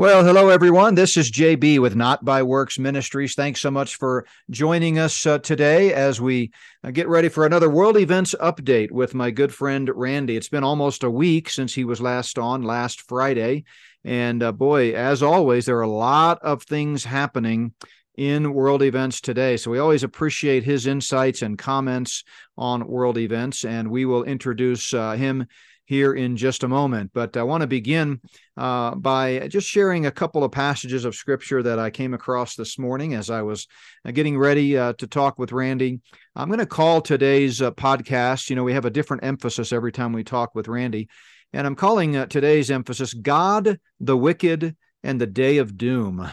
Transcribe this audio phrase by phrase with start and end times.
[0.00, 0.94] Well, hello, everyone.
[0.94, 3.34] This is JB with Not by Works Ministries.
[3.34, 6.52] Thanks so much for joining us uh, today as we
[6.84, 10.36] uh, get ready for another world events update with my good friend Randy.
[10.36, 13.64] It's been almost a week since he was last on last Friday.
[14.04, 17.74] And uh, boy, as always, there are a lot of things happening
[18.16, 19.56] in world events today.
[19.56, 22.22] So we always appreciate his insights and comments
[22.56, 23.64] on world events.
[23.64, 25.48] And we will introduce uh, him
[25.88, 27.10] here in just a moment.
[27.14, 28.20] But I want to begin
[28.58, 32.78] uh, by just sharing a couple of passages of scripture that I came across this
[32.78, 33.66] morning as I was
[34.04, 36.00] uh, getting ready uh, to talk with Randy.
[36.36, 39.90] I'm going to call today's uh, podcast, you know, we have a different emphasis every
[39.90, 41.08] time we talk with Randy.
[41.54, 46.30] And I'm calling uh, today's emphasis God, the Wicked, and the Day of Doom.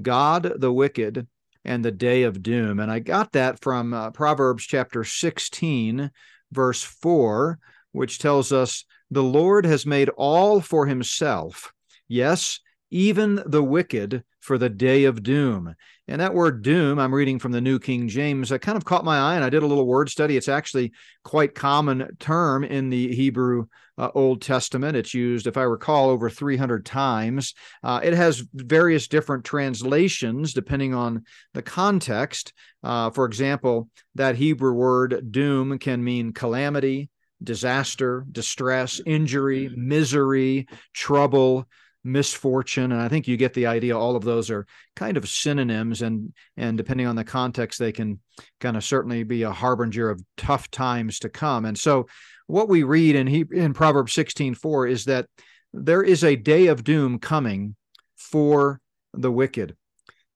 [0.00, 1.26] God, the Wicked,
[1.62, 2.80] and the Day of Doom.
[2.80, 6.10] And I got that from uh, Proverbs chapter 16,
[6.50, 7.58] verse 4
[7.94, 11.72] which tells us the Lord has made all for himself.
[12.08, 12.60] Yes,
[12.90, 15.74] even the wicked for the day of doom.
[16.06, 19.04] And that word doom, I'm reading from the New King James, I kind of caught
[19.04, 20.36] my eye and I did a little word study.
[20.36, 23.66] It's actually quite common term in the Hebrew
[23.96, 24.96] uh, Old Testament.
[24.96, 27.54] It's used, if I recall, over 300 times.
[27.82, 31.24] Uh, it has various different translations depending on
[31.54, 32.52] the context.
[32.82, 37.08] Uh, for example, that Hebrew word doom can mean calamity,
[37.42, 39.76] disaster, distress, injury, mm.
[39.76, 41.66] misery, trouble,
[42.04, 42.92] misfortune.
[42.92, 43.98] And i think you get the idea.
[43.98, 46.02] All of those are kind of synonyms.
[46.02, 48.20] And and depending on the context they can
[48.60, 51.64] kind of certainly be a harbinger of tough times to come.
[51.64, 52.06] And so
[52.46, 55.26] what we read in he in proverbs 16 4 is that
[55.72, 57.74] there is a day of doom coming
[58.16, 58.80] for
[59.12, 59.76] the wicked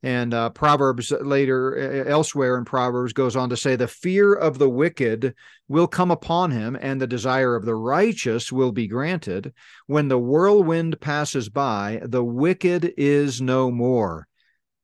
[0.03, 4.69] and uh, Proverbs later, elsewhere in Proverbs, goes on to say, The fear of the
[4.69, 5.35] wicked
[5.67, 9.53] will come upon him, and the desire of the righteous will be granted.
[9.87, 14.29] When the whirlwind passes by, the wicked is no more,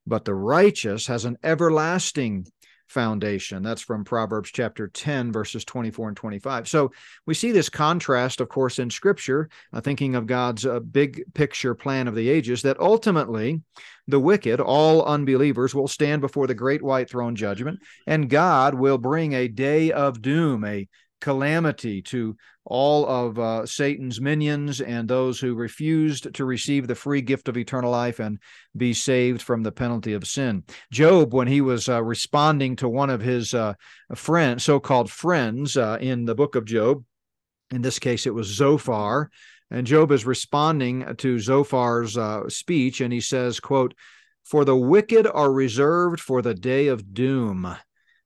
[0.04, 2.46] but the righteous has an everlasting
[2.86, 3.62] foundation.
[3.62, 6.69] That's from Proverbs chapter 10, verses 24 and 25.
[6.69, 6.92] So
[7.26, 11.75] we see this contrast, of course, in Scripture, uh, thinking of God's uh, big picture
[11.75, 13.62] plan of the ages, that ultimately
[14.06, 18.98] the wicked, all unbelievers, will stand before the great white throne judgment, and God will
[18.98, 20.88] bring a day of doom, a
[21.24, 22.36] calamity to
[22.66, 27.56] all of uh, Satan's minions and those who refused to receive the free gift of
[27.56, 28.38] eternal life and
[28.76, 30.64] be saved from the penalty of sin.
[30.92, 33.72] Job, when he was uh, responding to one of his uh,
[34.14, 37.02] friends, so-called friends, uh, in the book of Job,
[37.70, 39.30] in this case it was Zophar,
[39.70, 43.94] and Job is responding to Zophar's uh, speech, and he says, "quote."
[44.44, 47.76] For the wicked are reserved for the day of doom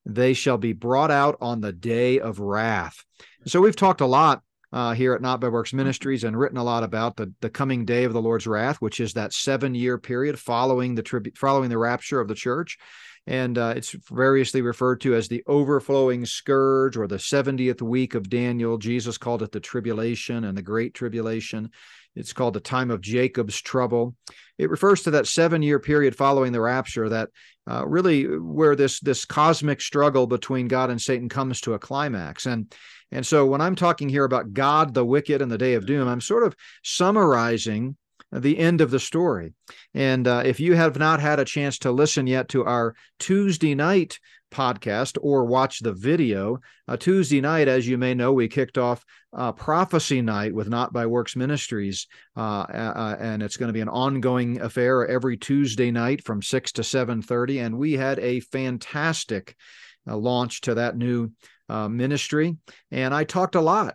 [0.08, 3.04] they shall be brought out on the day of wrath.
[3.46, 4.42] So we've talked a lot
[4.72, 7.84] uh, here at Not by Works Ministries and written a lot about the, the coming
[7.84, 11.70] day of the Lord's wrath, which is that seven year period following the tribu- following
[11.70, 12.78] the rapture of the church.
[13.26, 18.30] And uh, it's variously referred to as the overflowing scourge or the 70th week of
[18.30, 18.78] Daniel.
[18.78, 21.70] Jesus called it the tribulation and the great tribulation.
[22.18, 24.14] It's called the time of Jacob's trouble.
[24.58, 27.30] It refers to that seven year period following the rapture that
[27.70, 32.46] uh, really where this this cosmic struggle between God and Satan comes to a climax.
[32.46, 32.74] And
[33.12, 36.08] and so when I'm talking here about God, the wicked, and the day of doom,
[36.08, 37.96] I'm sort of summarizing
[38.32, 39.54] the end of the story.
[39.94, 43.74] And uh, if you have not had a chance to listen yet to our Tuesday
[43.74, 44.18] night
[44.50, 46.58] podcast or watch the video.
[46.86, 49.04] Uh, Tuesday night, as you may know, we kicked off
[49.36, 53.80] uh, Prophecy Night with Not by Works Ministries, uh, uh and it's going to be
[53.80, 57.58] an ongoing affair every Tuesday night from six to seven thirty.
[57.58, 59.54] And we had a fantastic
[60.08, 61.30] uh, launch to that new
[61.68, 62.56] uh, ministry,
[62.90, 63.94] and I talked a lot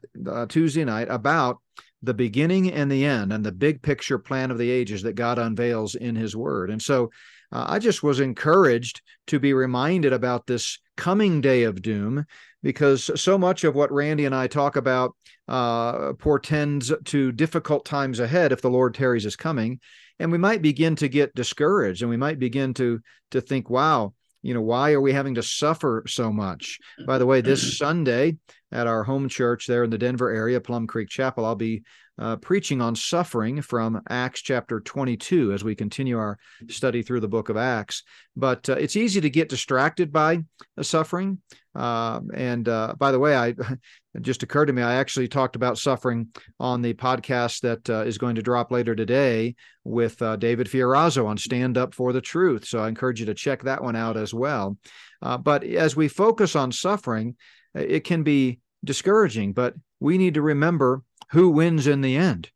[0.49, 1.57] Tuesday night about
[2.03, 5.39] the beginning and the end and the big picture plan of the ages that God
[5.39, 6.69] unveils in his word.
[6.69, 7.09] And so
[7.51, 12.25] uh, I just was encouraged to be reminded about this coming day of doom
[12.61, 15.15] because so much of what Randy and I talk about
[15.47, 19.79] uh, portends to difficult times ahead if the Lord tarries is coming.
[20.19, 23.01] And we might begin to get discouraged and we might begin to
[23.31, 26.77] to think, wow, you know, why are we having to suffer so much?
[27.07, 28.38] By the way, this Sunday
[28.73, 31.83] at our home church there in the Denver area, Plum Creek Chapel, I'll be
[32.19, 36.37] uh, preaching on suffering from Acts chapter 22 as we continue our
[36.69, 38.03] study through the book of Acts.
[38.35, 40.43] But uh, it's easy to get distracted by
[40.81, 41.39] suffering.
[41.75, 43.47] Uh, and uh, by the way, I
[44.15, 46.27] it just occurred to me I actually talked about suffering
[46.59, 51.25] on the podcast that uh, is going to drop later today with uh, David Fiorazo
[51.25, 52.65] on Stand Up for the Truth.
[52.65, 54.77] So I encourage you to check that one out as well.
[55.21, 57.35] but as we focus on suffering,
[57.73, 62.50] it can be discouraging, but we need to remember who wins in the end.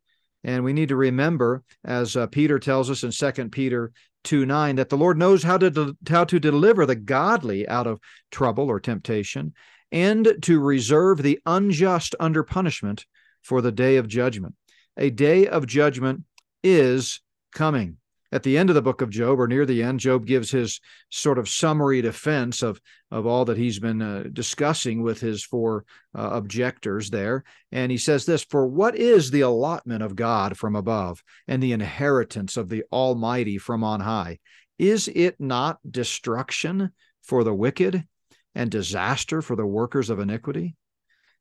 [0.43, 3.91] And we need to remember, as uh, Peter tells us in Second Peter
[4.23, 7.87] 2 9, that the Lord knows how to, de- how to deliver the godly out
[7.87, 7.99] of
[8.31, 9.53] trouble or temptation
[9.91, 13.05] and to reserve the unjust under punishment
[13.41, 14.55] for the day of judgment.
[14.97, 16.23] A day of judgment
[16.63, 17.21] is
[17.53, 17.97] coming
[18.31, 20.81] at the end of the book of Job, or near the end, Job gives his
[21.09, 25.85] sort of summary defense of, of all that he's been uh, discussing with his four
[26.13, 27.45] uh, objectors there.
[27.71, 31.71] And he says this For what is the allotment of God from above, and the
[31.71, 34.39] inheritance of the Almighty from on high?
[34.77, 36.91] Is it not destruction
[37.23, 38.05] for the wicked
[38.53, 40.75] and disaster for the workers of iniquity?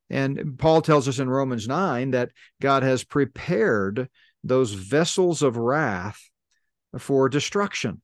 [0.09, 2.31] And Paul tells us in Romans 9 that
[2.61, 4.09] God has prepared
[4.45, 6.21] those vessels of wrath
[6.99, 8.01] for destruction.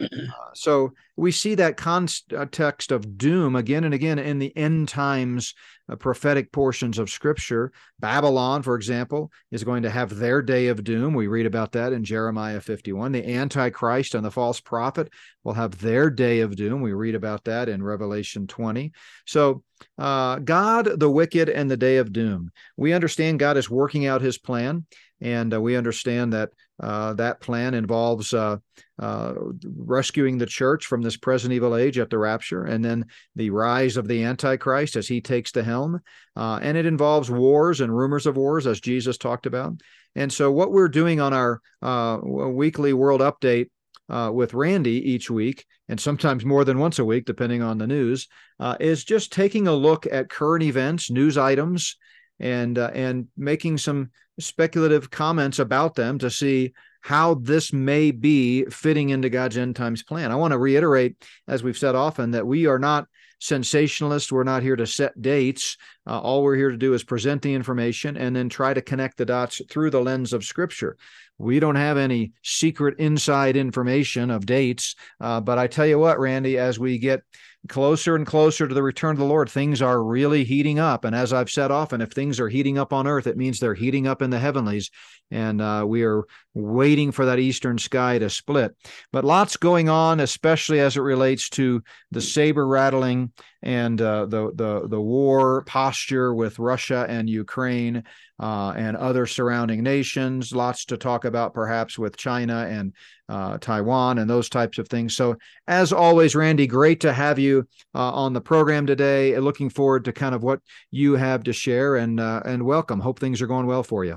[0.00, 0.06] Uh,
[0.54, 5.54] so we see that context of doom again and again in the end times
[5.90, 7.70] uh, prophetic portions of scripture.
[7.98, 11.14] Babylon, for example, is going to have their day of doom.
[11.14, 13.12] We read about that in Jeremiah 51.
[13.12, 15.12] The Antichrist and the false prophet
[15.44, 16.80] will have their day of doom.
[16.80, 18.92] We read about that in Revelation 20.
[19.26, 19.62] So,
[19.98, 22.50] uh, God, the wicked, and the day of doom.
[22.76, 24.86] We understand God is working out his plan.
[25.20, 26.50] And uh, we understand that
[26.80, 28.56] uh, that plan involves uh,
[28.98, 29.34] uh,
[29.76, 33.04] rescuing the church from this present evil age at the rapture, and then
[33.36, 36.00] the rise of the Antichrist as he takes the helm.
[36.36, 39.74] Uh, and it involves wars and rumors of wars, as Jesus talked about.
[40.14, 43.68] And so, what we're doing on our uh, weekly world update
[44.08, 47.86] uh, with Randy each week, and sometimes more than once a week, depending on the
[47.86, 48.26] news,
[48.58, 51.96] uh, is just taking a look at current events, news items,
[52.40, 56.72] and uh, and making some speculative comments about them to see
[57.02, 60.30] how this may be fitting into God's end times plan.
[60.30, 61.16] I want to reiterate,
[61.48, 63.06] as we've said often, that we are not
[63.40, 64.30] sensationalists.
[64.30, 65.78] We're not here to set dates.
[66.06, 69.16] Uh, all we're here to do is present the information and then try to connect
[69.16, 70.96] the dots through the lens of Scripture.
[71.38, 74.94] We don't have any secret inside information of dates.
[75.18, 77.22] Uh, but I tell you what, Randy, as we get
[77.68, 81.04] closer and closer to the return of the Lord, things are really heating up.
[81.04, 83.74] And as I've said often, if things are heating up on earth, it means they're
[83.74, 84.90] heating up in the heavenlies.
[85.30, 86.24] And uh, we are
[86.54, 88.74] waiting for that eastern sky to split.
[89.12, 94.52] But lots going on, especially as it relates to the saber rattling and uh, the,
[94.54, 98.04] the, the war posture with Russia and Ukraine
[98.40, 100.52] uh, and other surrounding nations.
[100.52, 102.94] Lots to talk about, perhaps, with China and
[103.28, 105.14] uh, Taiwan and those types of things.
[105.14, 109.38] So, as always, Randy, great to have you uh, on the program today.
[109.38, 110.60] Looking forward to kind of what
[110.90, 112.98] you have to share and uh, and welcome.
[112.98, 114.16] Hope things are going well for you.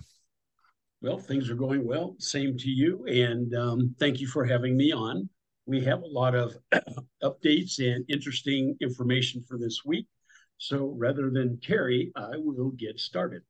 [1.01, 2.15] Well, things are going well.
[2.19, 5.27] Same to you, and um, thank you for having me on.
[5.65, 6.55] We have a lot of
[7.23, 10.07] updates and interesting information for this week.
[10.59, 13.41] So, rather than Terry, I will get started.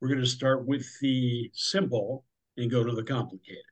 [0.00, 2.24] We're going to start with the simple
[2.56, 3.62] and go to the complicated.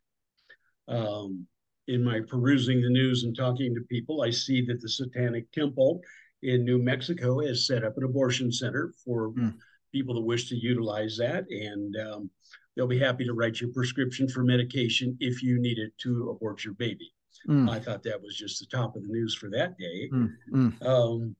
[0.86, 1.46] Um,
[1.88, 6.00] in my perusing the news and talking to people, I see that the Satanic Temple
[6.42, 9.54] in New Mexico has set up an abortion center for mm.
[9.92, 11.44] people that wish to utilize that.
[11.50, 12.30] And um,
[12.76, 16.30] they'll be happy to write you a prescription for medication if you need it to
[16.30, 17.12] abort your baby.
[17.48, 17.70] Mm.
[17.70, 20.10] I thought that was just the top of the news for that day.
[20.12, 20.86] Mm.
[20.86, 21.36] Um,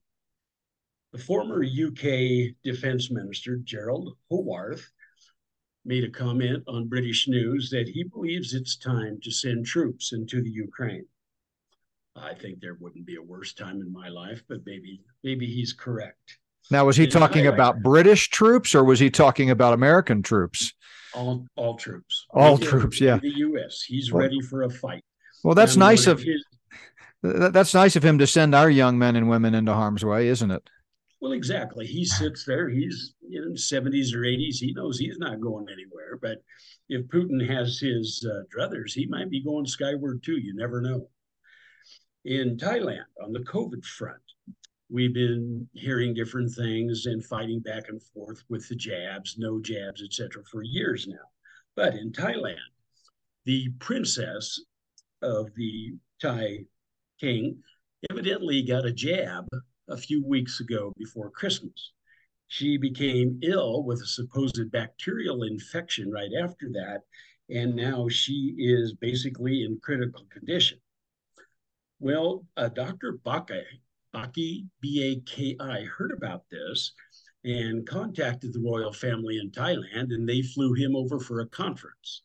[1.12, 4.90] the former UK Defence Minister, Gerald Howarth,
[5.84, 10.42] made a comment on British news that he believes it's time to send troops into
[10.42, 11.06] the Ukraine.
[12.14, 15.72] I think there wouldn't be a worse time in my life, but maybe maybe he's
[15.72, 16.38] correct.
[16.70, 20.74] Now, was he and talking about British troops or was he talking about American troops?
[21.14, 22.26] All all troops.
[22.30, 23.18] All troops, yeah.
[23.18, 23.82] The U.S.
[23.82, 25.04] He's well, ready for a fight.
[25.42, 26.44] Well, that's nice of his,
[27.22, 30.50] that's nice of him to send our young men and women into harm's way, isn't
[30.50, 30.68] it?
[31.20, 31.86] Well, exactly.
[31.86, 32.68] He sits there.
[32.68, 34.56] He's in his 70s or 80s.
[34.56, 36.16] He knows he's not going anywhere.
[36.20, 36.42] But
[36.88, 40.38] if Putin has his uh, druthers, he might be going skyward too.
[40.38, 41.08] You never know.
[42.24, 44.22] In Thailand, on the COVID front,
[44.90, 50.02] we've been hearing different things and fighting back and forth with the jabs, no jabs,
[50.02, 51.16] etc., for years now.
[51.74, 52.56] But in Thailand,
[53.44, 54.60] the princess
[55.22, 56.64] of the Thai
[57.20, 57.62] king
[58.10, 59.46] evidently got a jab
[59.88, 61.92] a few weeks ago before Christmas.
[62.46, 67.02] She became ill with a supposed bacterial infection right after that,
[67.50, 70.78] and now she is basically in critical condition.
[72.00, 73.18] Well, uh, Dr.
[73.24, 73.62] Baki,
[74.14, 76.92] Baki, B-A-K-I, heard about this
[77.44, 82.22] and contacted the royal family in Thailand, and they flew him over for a conference.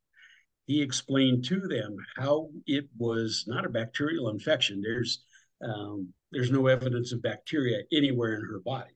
[0.65, 4.81] He explained to them how it was not a bacterial infection.
[4.81, 5.25] There's
[5.63, 8.91] um, there's no evidence of bacteria anywhere in her body.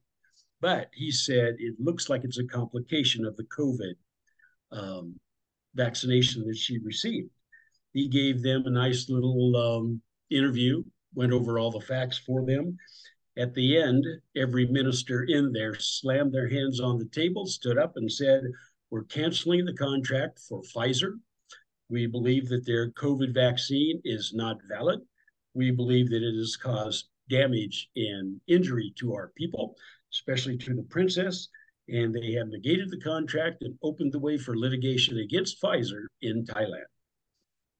[0.59, 3.93] But he said it looks like it's a complication of the COVID
[4.71, 5.19] um,
[5.75, 7.29] vaccination that she received.
[7.93, 10.83] He gave them a nice little um, interview,
[11.13, 12.77] went over all the facts for them.
[13.37, 14.03] At the end,
[14.35, 18.41] every minister in there slammed their hands on the table, stood up, and said,
[18.89, 21.13] We're canceling the contract for Pfizer.
[21.89, 25.01] We believe that their COVID vaccine is not valid.
[25.57, 29.75] We believe that it has caused damage and injury to our people,
[30.13, 31.49] especially to the princess.
[31.89, 36.45] And they have negated the contract and opened the way for litigation against Pfizer in
[36.45, 36.85] Thailand.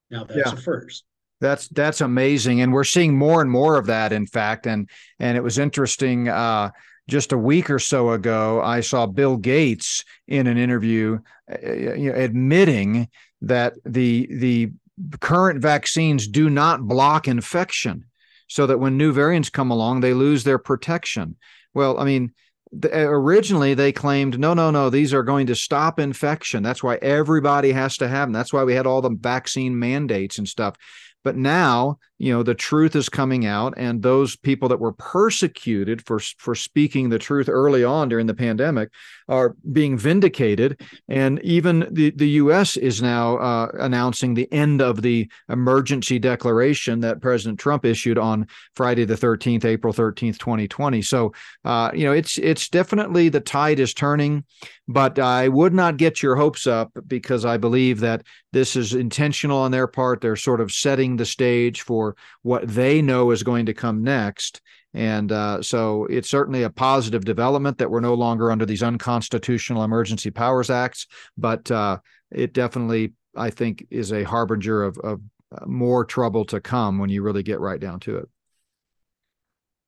[0.10, 0.54] Now that's yeah.
[0.54, 1.04] a first.
[1.40, 4.12] That's that's amazing, and we're seeing more and more of that.
[4.12, 6.30] In fact, and and it was interesting.
[6.30, 6.72] Uh,
[7.10, 11.20] just a week or so ago, I saw Bill Gates in an interview
[11.52, 13.08] uh, you know, admitting
[13.42, 14.72] that the the
[15.20, 18.06] current vaccines do not block infection,
[18.48, 21.36] so that when new variants come along, they lose their protection.
[21.74, 22.34] Well, I mean,
[22.72, 26.64] the, uh, originally they claimed no no no these are going to stop infection.
[26.64, 30.38] That's why everybody has to have them that's why we had all the vaccine mandates
[30.38, 30.76] and stuff.
[31.24, 36.06] But now, you know, the truth is coming out, and those people that were persecuted
[36.06, 38.90] for for speaking the truth early on during the pandemic
[39.28, 40.82] are being vindicated.
[41.08, 42.78] And even the the U.S.
[42.78, 48.48] is now uh, announcing the end of the emergency declaration that President Trump issued on
[48.76, 51.02] Friday the 13th, April 13th, 2020.
[51.02, 51.34] So,
[51.66, 54.44] uh, you know, it's it's definitely the tide is turning
[54.88, 59.60] but I would not get your hopes up because I believe that this is intentional
[59.60, 60.22] on their part.
[60.22, 64.62] They're sort of setting the stage for what they know is going to come next.
[64.94, 69.84] And uh, so it's certainly a positive development that we're no longer under these unconstitutional
[69.84, 71.98] emergency powers acts, but uh,
[72.32, 77.10] it definitely, I think, is a harbinger of, of uh, more trouble to come when
[77.10, 78.30] you really get right down to it.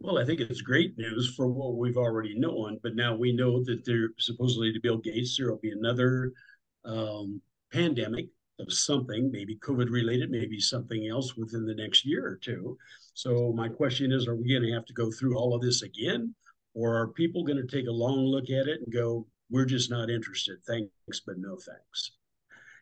[0.01, 3.63] Well, I think it's great news for what we've already known, but now we know
[3.65, 6.31] that there supposedly to Bill Gates there will be another
[6.85, 7.41] um,
[7.73, 8.27] pandemic
[8.59, 12.77] of something, maybe COVID related, maybe something else within the next year or two.
[13.19, 15.81] So my question is, are we going to have to go through all of this
[15.81, 16.33] again,
[16.73, 19.91] or are people going to take a long look at it and go, "We're just
[19.91, 20.63] not interested.
[20.65, 22.11] Thanks, but no thanks."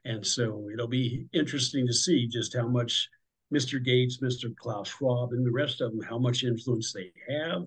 [0.06, 3.10] And so it'll be interesting to see just how much
[3.51, 3.84] Mr.
[3.84, 4.56] Gates, Mr.
[4.56, 7.63] Klaus Schwab, and the rest of them, how much influence they have,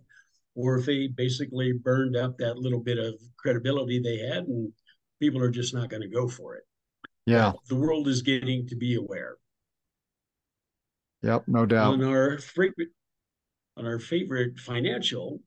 [0.55, 4.73] or if they basically burned up that little bit of credibility they had and
[5.19, 6.63] people are just not going to go for it.
[7.27, 7.51] Yeah.
[7.69, 9.40] The world is getting to be aware.
[11.23, 11.95] Yep, no doubt.
[11.95, 12.89] On our favorite,
[13.77, 15.41] on our favorite financial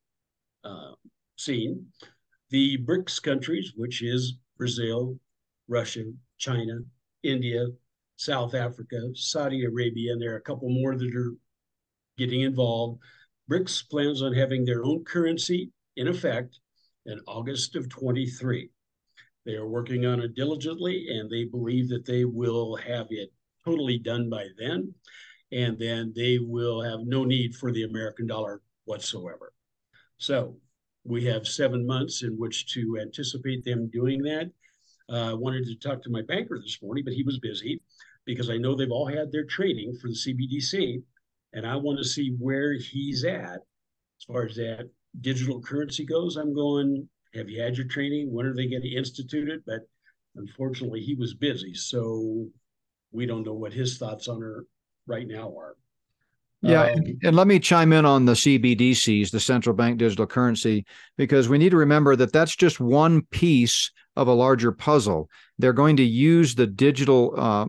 [0.63, 0.91] uh,
[1.37, 1.87] scene,
[2.49, 5.17] the BRICS countries, which is Brazil,
[5.67, 6.03] Russia,
[6.37, 6.79] China,
[7.23, 7.65] India,
[8.17, 11.33] South Africa, Saudi Arabia, and there are a couple more that are
[12.17, 12.99] getting involved.
[13.49, 16.59] BRICS plans on having their own currency in effect
[17.05, 18.69] in August of 23.
[19.45, 23.33] They are working on it diligently and they believe that they will have it
[23.65, 24.93] totally done by then.
[25.53, 29.53] And then they will have no need for the American dollar whatsoever.
[30.17, 30.57] So
[31.03, 34.49] we have seven months in which to anticipate them doing that.
[35.09, 37.81] Uh, I wanted to talk to my banker this morning, but he was busy
[38.25, 41.03] because I know they've all had their training for the CBDC,
[41.53, 44.89] and I want to see where he's at as far as that
[45.21, 46.37] digital currency goes.
[46.37, 48.31] I'm going, have you had your training?
[48.31, 49.61] When are they going to institute it?
[49.67, 49.81] But
[50.35, 52.47] unfortunately, he was busy, so
[53.11, 54.65] we don't know what his thoughts on it
[55.07, 55.75] right now are.
[56.61, 60.85] Yeah, um, and let me chime in on the CBDCs, the central bank digital currency,
[61.17, 65.29] because we need to remember that that's just one piece of a larger puzzle.
[65.59, 67.65] They're going to use the digital uh,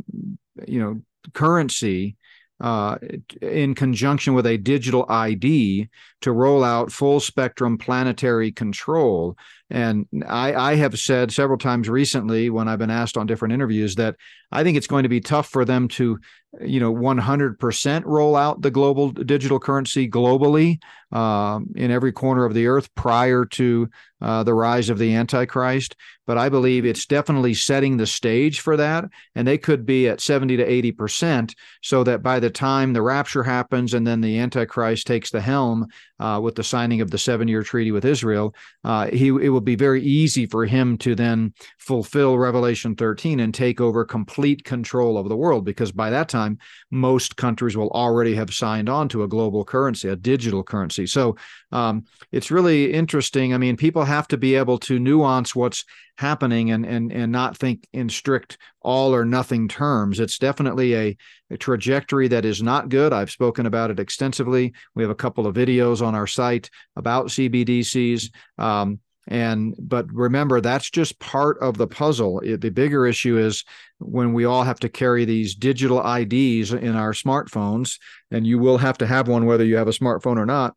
[0.68, 1.00] you know
[1.32, 2.16] currency
[2.60, 2.98] uh,
[3.42, 5.88] in conjunction with a digital ID
[6.20, 9.36] to roll out full spectrum planetary control.
[9.70, 13.94] And I, I, have said several times recently when I've been asked on different interviews
[13.94, 14.16] that
[14.52, 16.18] I think it's going to be tough for them to,
[16.60, 20.80] you know, 100% roll out the global digital currency globally
[21.10, 23.88] um, in every corner of the earth prior to
[24.20, 25.96] uh, the rise of the Antichrist.
[26.26, 29.04] But I believe it's definitely setting the stage for that.
[29.34, 33.42] And they could be at 70 to 80% so that by the time the rapture
[33.42, 35.86] happens and then the Antichrist takes the helm
[36.18, 38.54] uh, with the signing of the seven year treaty with Israel,
[38.84, 43.54] uh, he, it will be very easy for him to then fulfill Revelation 13 and
[43.54, 46.58] take over complete control of the world because by that time,
[46.90, 51.06] most countries will already have signed on to a global currency, a digital currency.
[51.06, 51.36] So
[51.72, 53.54] um, it's really interesting.
[53.54, 55.84] I mean, people have to be able to nuance what's
[56.16, 60.20] happening and and and not think in strict all or nothing terms.
[60.20, 61.16] It's definitely a,
[61.50, 63.12] a trajectory that is not good.
[63.12, 64.74] I've spoken about it extensively.
[64.94, 68.30] We have a couple of videos on our site about CBDCs.
[68.58, 72.40] Um, and but remember that's just part of the puzzle.
[72.40, 73.64] The bigger issue is
[73.98, 77.98] when we all have to carry these digital ids in our smartphones
[78.30, 80.74] and you will have to have one whether you have a smartphone or not.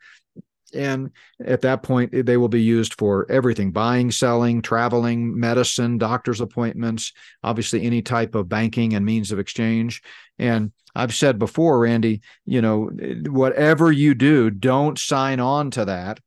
[0.74, 1.12] And
[1.44, 7.12] at that point they will be used for everything buying selling traveling medicine doctor's appointments
[7.44, 10.01] obviously any type of banking and means of exchange.
[10.39, 12.89] And i've said before randy you know
[13.27, 16.20] whatever you do don't sign on to that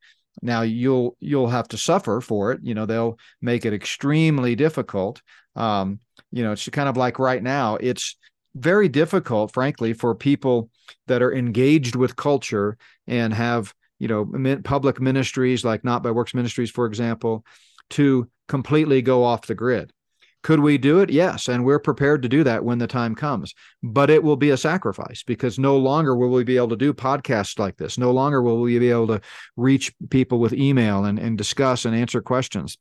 [0.43, 2.61] now you'll you'll have to suffer for it.
[2.63, 5.23] You know they'll make it extremely difficult.
[5.57, 6.01] Um,
[6.33, 7.77] you know it's kind of like right now.
[7.77, 8.17] It's
[8.55, 10.71] very difficult, frankly, for people
[11.07, 16.35] that are engaged with culture and have you know public ministries like Not by Works
[16.35, 17.45] Ministries, for example,
[17.91, 19.93] to completely go off the grid.
[20.43, 21.11] Could we do it?
[21.11, 21.49] Yes.
[21.49, 23.55] And we're prepared to do that when the time comes.
[23.83, 26.95] But it will be a sacrifice because no longer will we be able to do
[26.95, 27.99] podcasts like this.
[27.99, 29.21] No longer will we be able to
[29.57, 32.79] reach people with email and, and discuss and answer questions.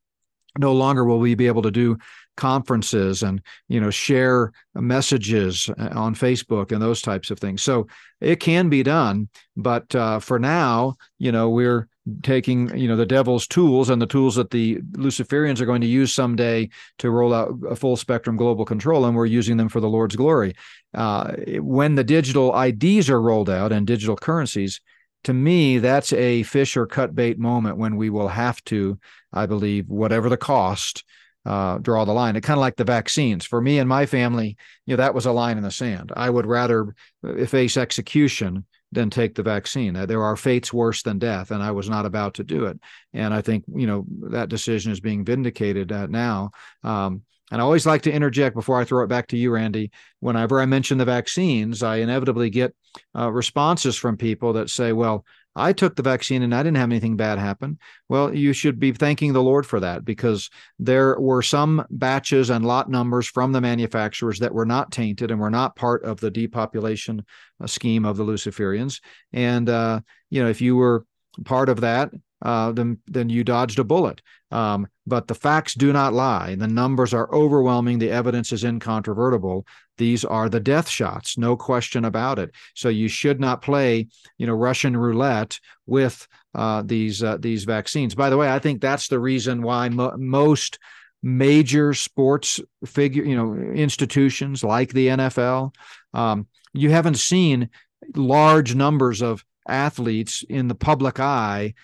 [0.58, 1.98] No longer will we be able to do
[2.36, 7.62] conferences and you know share messages uh, on Facebook and those types of things.
[7.62, 7.86] So
[8.20, 11.88] it can be done, but uh, for now, you know, we're
[12.22, 15.86] taking you know the devil's tools and the tools that the luciferians are going to
[15.86, 16.68] use someday
[16.98, 20.16] to roll out a full spectrum global control and we're using them for the lord's
[20.16, 20.54] glory
[20.94, 24.80] uh, when the digital ids are rolled out and digital currencies
[25.24, 28.98] to me that's a fish or cut bait moment when we will have to
[29.32, 31.04] i believe whatever the cost
[31.46, 32.36] uh, draw the line.
[32.36, 33.44] It kind of like the vaccines.
[33.44, 34.56] For me and my family,
[34.86, 36.12] you know, that was a line in the sand.
[36.16, 36.94] I would rather
[37.26, 39.94] uh, face execution than take the vaccine.
[39.94, 42.78] There are fates worse than death, and I was not about to do it.
[43.12, 46.50] And I think you know that decision is being vindicated uh, now.
[46.82, 49.90] Um, and I always like to interject before I throw it back to you, Randy.
[50.20, 52.74] Whenever I mention the vaccines, I inevitably get
[53.16, 55.24] uh, responses from people that say, "Well,
[55.60, 57.78] I took the vaccine and I didn't have anything bad happen.
[58.08, 62.64] Well, you should be thanking the Lord for that because there were some batches and
[62.64, 66.30] lot numbers from the manufacturers that were not tainted and were not part of the
[66.30, 67.24] depopulation
[67.62, 69.00] uh, scheme of the Luciferians.
[69.32, 70.00] And, uh,
[70.30, 71.04] you know, if you were
[71.44, 72.10] part of that,
[72.42, 74.22] uh, then then you dodged a bullet.
[74.50, 76.54] Um, but the facts do not lie.
[76.54, 77.98] The numbers are overwhelming.
[77.98, 79.66] The evidence is incontrovertible.
[80.00, 82.52] These are the death shots, no question about it.
[82.74, 84.08] So you should not play,
[84.38, 88.14] you know, Russian roulette with uh, these uh, these vaccines.
[88.14, 90.78] By the way, I think that's the reason why mo- most
[91.22, 95.74] major sports figure, you know, institutions like the NFL,
[96.14, 97.68] um, you haven't seen
[98.16, 101.74] large numbers of athletes in the public eye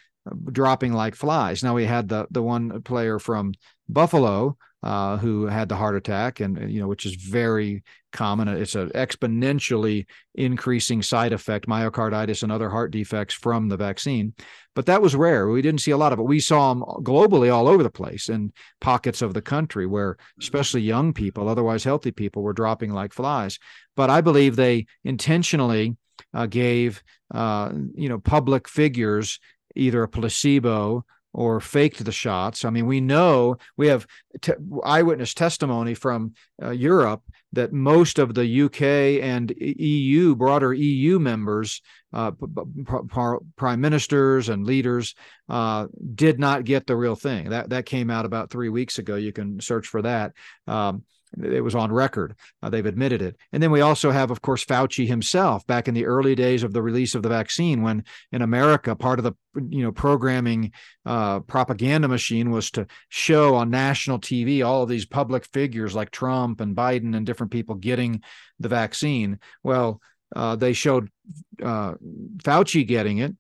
[0.51, 1.63] dropping like flies.
[1.63, 3.53] Now we had the the one player from
[3.91, 8.47] Buffalo uh, who had the heart attack, and you know, which is very common.
[8.47, 14.33] It's an exponentially increasing side effect, myocarditis and other heart defects from the vaccine.
[14.77, 15.49] But that was rare.
[15.49, 16.23] We didn't see a lot of it.
[16.23, 20.83] We saw them globally all over the place in pockets of the country where, especially
[20.83, 23.59] young people, otherwise healthy people, were dropping like flies.
[23.97, 25.97] But I believe they intentionally
[26.33, 27.03] uh, gave
[27.35, 29.41] uh, you know public figures
[29.75, 31.05] either a placebo
[31.37, 32.65] or faked the shots.
[32.65, 34.07] I mean, we know we have
[34.41, 37.23] t- eyewitness testimony from uh, Europe
[37.53, 41.83] that most of the UK and EU, broader EU members,
[42.15, 42.31] uh,
[43.57, 45.15] prime ministers and leaders,
[45.51, 47.51] uh, did not get the real thing.
[47.51, 49.17] That that came out about three weeks ago.
[49.17, 50.33] You can search for that.
[50.67, 51.05] Um,
[51.43, 52.35] it was on record.
[52.63, 53.37] Uh, they've admitted it.
[53.53, 56.73] And then we also have, of course, Fauci himself back in the early days of
[56.73, 59.33] the release of the vaccine, when in America, part of the
[59.71, 60.73] you know programming
[61.05, 66.11] uh, propaganda machine was to show on national TV all of these public figures like
[66.11, 68.23] Trump and Biden and different people getting
[68.59, 69.39] the vaccine.
[69.63, 70.01] Well,
[70.35, 71.09] uh, they showed
[71.63, 71.95] uh,
[72.43, 73.35] Fauci getting it,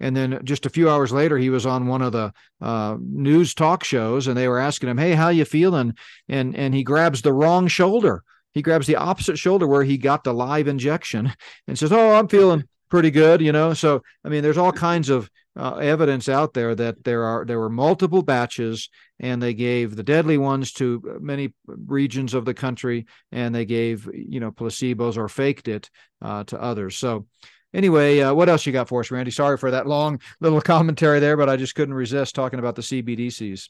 [0.00, 3.54] and then just a few hours later, he was on one of the uh, news
[3.54, 5.94] talk shows, and they were asking him, "Hey, how you feeling?"
[6.28, 8.22] And and he grabs the wrong shoulder.
[8.52, 11.32] He grabs the opposite shoulder where he got the live injection,
[11.68, 13.74] and says, "Oh, I'm feeling pretty good," you know.
[13.74, 17.58] So I mean, there's all kinds of uh, evidence out there that there are there
[17.58, 18.88] were multiple batches,
[19.20, 24.08] and they gave the deadly ones to many regions of the country, and they gave
[24.12, 25.90] you know placebos or faked it
[26.22, 26.96] uh, to others.
[26.96, 27.26] So
[27.74, 29.30] Anyway, uh, what else you got for us, Randy?
[29.30, 32.82] Sorry for that long little commentary there, but I just couldn't resist talking about the
[32.82, 33.68] CBDCs.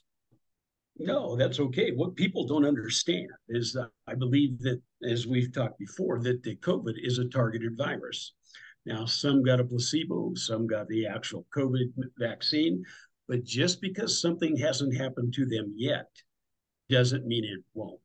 [0.97, 1.91] No, that's okay.
[1.91, 6.55] What people don't understand is that I believe that, as we've talked before, that the
[6.57, 8.33] COVID is a targeted virus.
[8.85, 12.83] Now, some got a placebo, some got the actual COVID vaccine,
[13.27, 16.09] but just because something hasn't happened to them yet
[16.89, 17.99] doesn't mean it won't.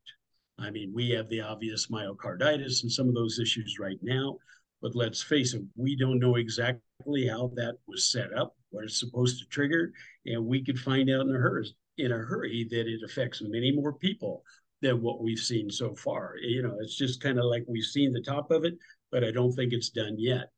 [0.57, 4.37] I mean, we have the obvious myocarditis and some of those issues right now.
[4.81, 8.99] But let's face it, we don't know exactly how that was set up, what it's
[8.99, 9.91] supposed to trigger,
[10.25, 11.67] and we could find out in a hurry.
[11.97, 14.43] in a hurry that it affects many more people
[14.81, 16.35] than what we've seen so far.
[16.41, 18.75] You know, it's just kind of like we've seen the top of it,
[19.11, 20.51] but I don't think it's done yet.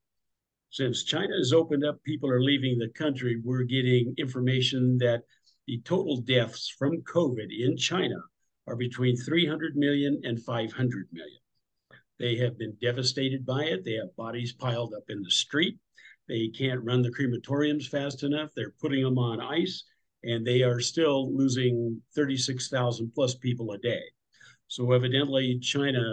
[0.70, 3.42] Since China has opened up, people are leaving the country.
[3.44, 5.24] We're getting information that
[5.68, 8.16] the total deaths from COVID in China
[8.68, 11.41] are between 300 million and 500 million.
[12.22, 13.84] They have been devastated by it.
[13.84, 15.80] They have bodies piled up in the street.
[16.28, 18.52] They can't run the crematoriums fast enough.
[18.56, 19.86] They're putting them on ice,
[20.24, 24.04] and they are still losing 36,000 plus people a day.
[24.68, 26.04] So evidently, China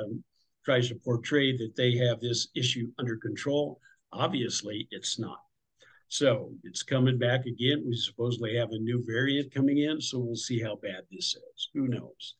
[0.64, 3.78] tries to portray that they have this issue under control.
[4.10, 5.42] Obviously, it's not.
[6.08, 7.84] So it's coming back again.
[7.86, 11.68] We supposedly have a new variant coming in, so we'll see how bad this is.
[11.74, 12.34] Who knows?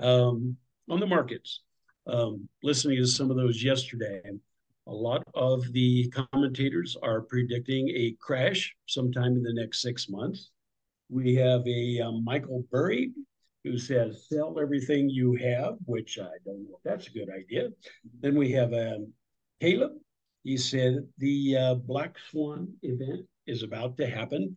[0.00, 0.56] Um,
[0.90, 1.60] on the markets,
[2.06, 4.20] um, listening to some of those yesterday,
[4.86, 10.50] a lot of the commentators are predicting a crash sometime in the next six months.
[11.08, 13.12] We have a um, Michael Burry
[13.64, 17.70] who says, sell everything you have, which I don't know if that's a good idea.
[18.20, 19.12] Then we have um,
[19.60, 19.92] Taleb.
[20.44, 24.56] He said the uh, Black Swan event is about to happen.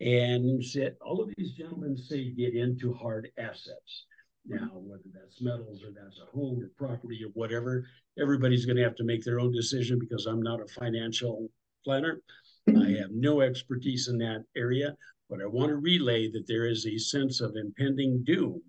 [0.00, 4.06] And said all of these gentlemen say get into hard assets.
[4.48, 7.84] Now, whether that's metals or that's a home or property or whatever,
[8.18, 11.48] everybody's going to have to make their own decision because I'm not a financial
[11.84, 12.22] planner.
[12.68, 14.94] I have no expertise in that area,
[15.28, 18.62] but I want to relay that there is a sense of impending doom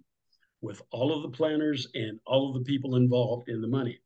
[0.61, 3.97] with all of the planners and all of the people involved in the money.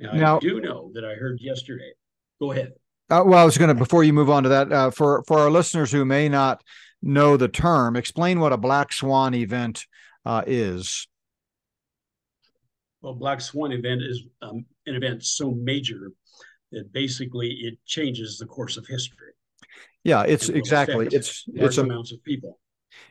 [0.00, 1.92] Now, now I do know that I heard yesterday.
[2.40, 2.72] Go ahead.
[3.08, 5.38] Uh, well, I was going to before you move on to that uh, for for
[5.38, 6.62] our listeners who may not
[7.00, 9.86] know the term, explain what a black swan event
[10.26, 11.06] uh, is?
[13.00, 16.12] Well, Black Swan event is um, an event so major
[16.72, 19.32] that basically it changes the course of history.
[20.02, 22.58] Yeah, it's exactly it's it's a, amounts of people.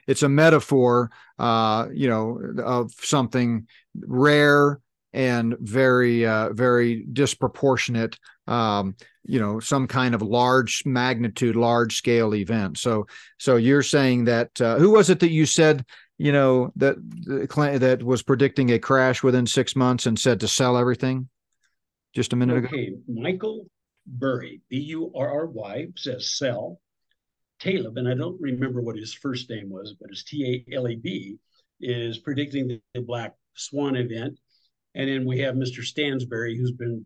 [0.07, 3.67] It's a metaphor, uh, you know, of something
[3.99, 4.79] rare
[5.13, 12.35] and very uh, very disproportionate um, you know some kind of large magnitude large scale
[12.35, 13.07] event so
[13.39, 15.85] so you're saying that uh, who was it that you said
[16.17, 20.77] you know that that was predicting a crash within six months and said to sell
[20.77, 21.29] everything
[22.13, 22.87] just a minute okay.
[22.87, 22.97] ago.
[23.07, 23.65] Michael
[24.07, 26.79] Burry, B U R R Y, says sell.
[27.59, 30.89] Taleb, and I don't remember what his first name was, but it's T A L
[30.89, 31.37] E B,
[31.79, 34.37] is predicting the Black Swan event.
[34.93, 35.79] And then we have Mr.
[35.79, 37.05] Stansberry, who's been,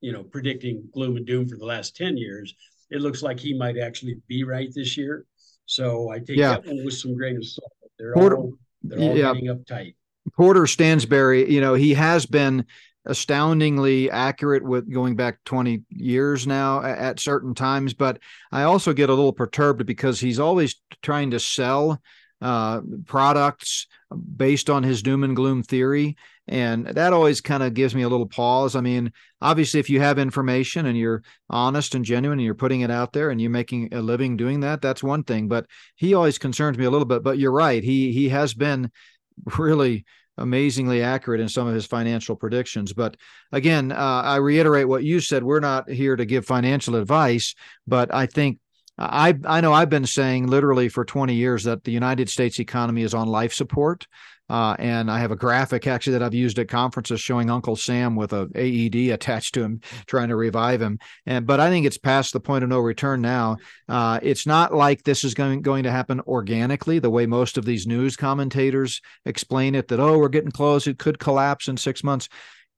[0.00, 2.54] you know, predicting gloom and doom for the last 10 years.
[2.90, 5.24] It looks like he might actually be right this year.
[5.66, 6.50] So I take yeah.
[6.50, 7.72] that one with some grain of salt.
[7.98, 9.32] They're Porter, all they're all yeah.
[9.34, 9.94] getting uptight.
[10.36, 12.66] Porter Stansberry, you know, he has been
[13.04, 18.20] astoundingly accurate with going back 20 years now at certain times but
[18.52, 22.00] i also get a little perturbed because he's always trying to sell
[22.40, 23.88] uh, products
[24.36, 26.16] based on his doom and gloom theory
[26.48, 28.74] and that always kind of gives me a little pause.
[28.74, 32.80] I mean obviously if you have information and you're honest and genuine and you're putting
[32.80, 36.14] it out there and you're making a living doing that that's one thing but he
[36.14, 37.22] always concerns me a little bit.
[37.22, 38.90] But you're right he he has been
[39.58, 40.04] really
[40.38, 42.92] amazingly accurate in some of his financial predictions.
[42.92, 43.16] But
[43.52, 47.54] again uh, i reiterate what you said we're not here to give financial advice
[47.86, 48.58] but i think
[48.98, 53.02] I I know I've been saying literally for 20 years that the United States economy
[53.02, 54.06] is on life support.
[54.48, 58.16] Uh, and I have a graphic actually that I've used at conferences showing Uncle Sam
[58.16, 60.98] with a AED attached to him, trying to revive him.
[61.24, 63.56] And but I think it's past the point of no return now.
[63.88, 67.64] Uh, it's not like this is going going to happen organically the way most of
[67.64, 69.88] these news commentators explain it.
[69.88, 72.28] That oh, we're getting close, it could collapse in six months.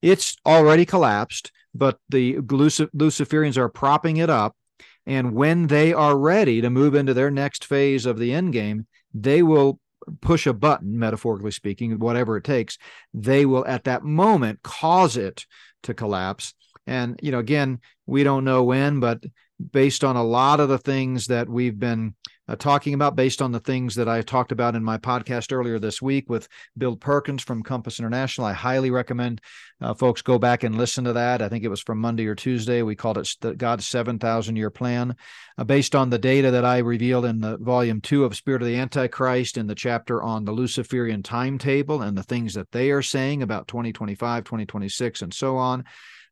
[0.00, 4.54] It's already collapsed, but the Luciferians are propping it up.
[5.06, 8.86] And when they are ready to move into their next phase of the end game,
[9.12, 9.78] they will
[10.20, 12.78] push a button, metaphorically speaking, whatever it takes,
[13.12, 15.46] they will at that moment cause it
[15.82, 16.54] to collapse.
[16.86, 19.24] And, you know, again, we don't know when, but
[19.72, 22.14] based on a lot of the things that we've been
[22.46, 25.78] uh, talking about based on the things that I talked about in my podcast earlier
[25.78, 28.46] this week with Bill Perkins from Compass International.
[28.46, 29.40] I highly recommend
[29.80, 31.42] uh, folks go back and listen to that.
[31.42, 32.82] I think it was from Monday or Tuesday.
[32.82, 35.16] We called it the God's 7,000 year plan.
[35.56, 38.68] Uh, based on the data that I revealed in the volume two of Spirit of
[38.68, 43.02] the Antichrist in the chapter on the Luciferian timetable and the things that they are
[43.02, 45.84] saying about 2025, 2026, and so on,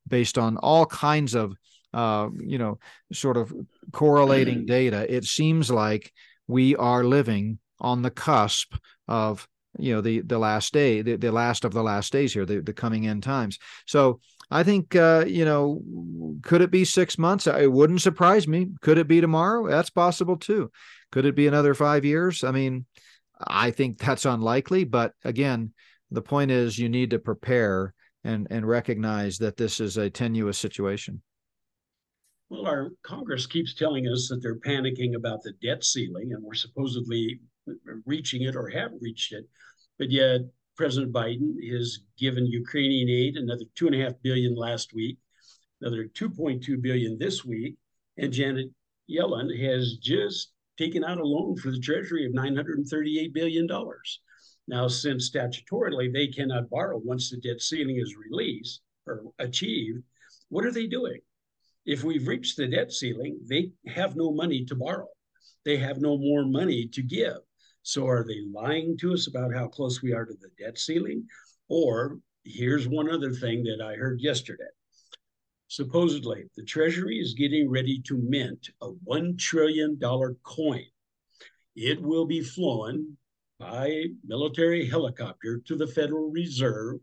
[0.06, 1.54] based on all kinds of
[1.92, 2.78] uh, you know,
[3.12, 3.52] sort of
[3.92, 4.66] correlating mm-hmm.
[4.66, 6.12] data, it seems like
[6.46, 8.74] we are living on the cusp
[9.08, 9.46] of
[9.78, 12.60] you know the the last day the, the last of the last days here the,
[12.60, 15.80] the coming end times so i think uh you know
[16.42, 20.36] could it be six months it wouldn't surprise me could it be tomorrow that's possible
[20.36, 20.70] too
[21.10, 22.84] could it be another five years i mean
[23.46, 24.84] I think that's unlikely.
[24.84, 25.72] But again,
[26.10, 30.58] the point is you need to prepare and and recognize that this is a tenuous
[30.58, 31.22] situation.
[32.52, 36.52] Well, our Congress keeps telling us that they're panicking about the debt ceiling, and we're
[36.52, 37.40] supposedly
[38.04, 39.48] reaching it or have reached it.
[39.98, 40.42] But yet,
[40.76, 45.16] President Biden has given Ukrainian aid another two and a half billion last week,
[45.80, 47.76] another 2.2 billion this week,
[48.18, 48.68] and Janet
[49.10, 54.20] Yellen has just taken out a loan for the Treasury of 938 billion dollars.
[54.68, 60.02] Now, since statutorily they cannot borrow once the debt ceiling is released or achieved,
[60.50, 61.20] what are they doing?
[61.84, 65.08] If we've reached the debt ceiling, they have no money to borrow.
[65.64, 67.38] They have no more money to give.
[67.82, 71.26] So are they lying to us about how close we are to the debt ceiling?
[71.68, 74.70] Or here's one other thing that I heard yesterday.
[75.68, 80.84] Supposedly, the Treasury is getting ready to mint a $1 trillion coin.
[81.74, 83.16] It will be flown
[83.58, 86.96] by military helicopter to the Federal Reserve,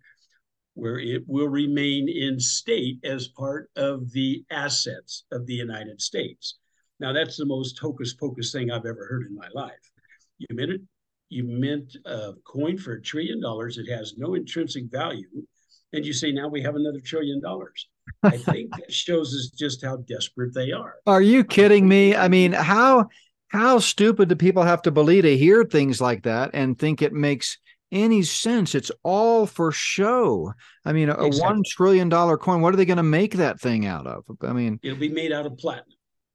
[0.80, 6.58] where it will remain in state as part of the assets of the United States.
[7.00, 9.92] Now, that's the most hocus pocus thing I've ever heard in my life.
[10.38, 10.82] You mint it,
[11.30, 15.46] you mint a coin for a trillion dollars, it has no intrinsic value,
[15.94, 17.88] and you say, now we have another trillion dollars.
[18.24, 20.96] I think that shows us just how desperate they are.
[21.06, 22.16] Are you kidding me?
[22.16, 23.10] I mean, how
[23.50, 27.14] how stupid do people have to believe to hear things like that and think it
[27.14, 27.58] makes
[27.92, 28.76] any sense?
[28.76, 30.54] It's all for show.
[30.86, 31.42] I mean, a exactly.
[31.42, 32.62] one trillion dollar coin.
[32.62, 34.24] What are they going to make that thing out of?
[34.42, 35.86] I mean, it'll be made out of platinum.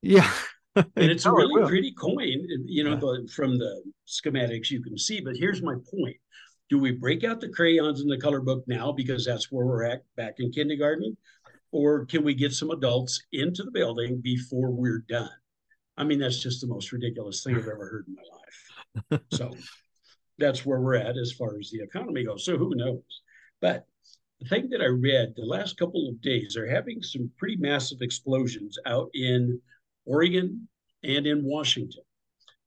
[0.02, 0.30] Yeah.
[0.76, 3.32] and it's a really pretty coin, you know, yeah.
[3.34, 5.20] from the schematics you can see.
[5.20, 6.16] But here's my point:
[6.68, 9.84] Do we break out the crayons in the color book now because that's where we're
[9.84, 11.16] at back in kindergarten,
[11.70, 15.30] or can we get some adults into the building before we're done?
[15.96, 19.22] I mean, that's just the most ridiculous thing I've ever heard in my life.
[19.30, 19.52] so
[20.38, 22.44] that's where we're at as far as the economy goes.
[22.44, 23.02] So who knows?
[23.60, 23.86] But
[24.40, 27.98] the thing that I read the last couple of days they're having some pretty massive
[28.00, 29.60] explosions out in
[30.04, 30.68] Oregon
[31.02, 32.02] and in Washington.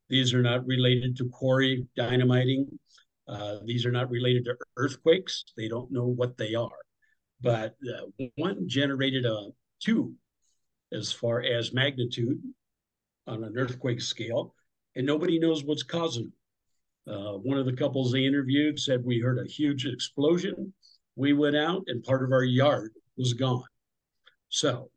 [0.10, 2.80] These are not related to quarry dynamiting.
[3.28, 5.44] Uh, these are not related to earthquakes.
[5.58, 6.80] They don't know what they are.
[7.42, 9.50] But uh, one generated a
[9.84, 10.14] two
[10.94, 12.42] as far as magnitude
[13.28, 14.56] on an earthquake scale,
[14.96, 16.37] and nobody knows what's causing it.
[17.08, 20.74] Uh, one of the couples they interviewed said we heard a huge explosion.
[21.16, 23.64] We went out, and part of our yard was gone.
[24.50, 24.90] So,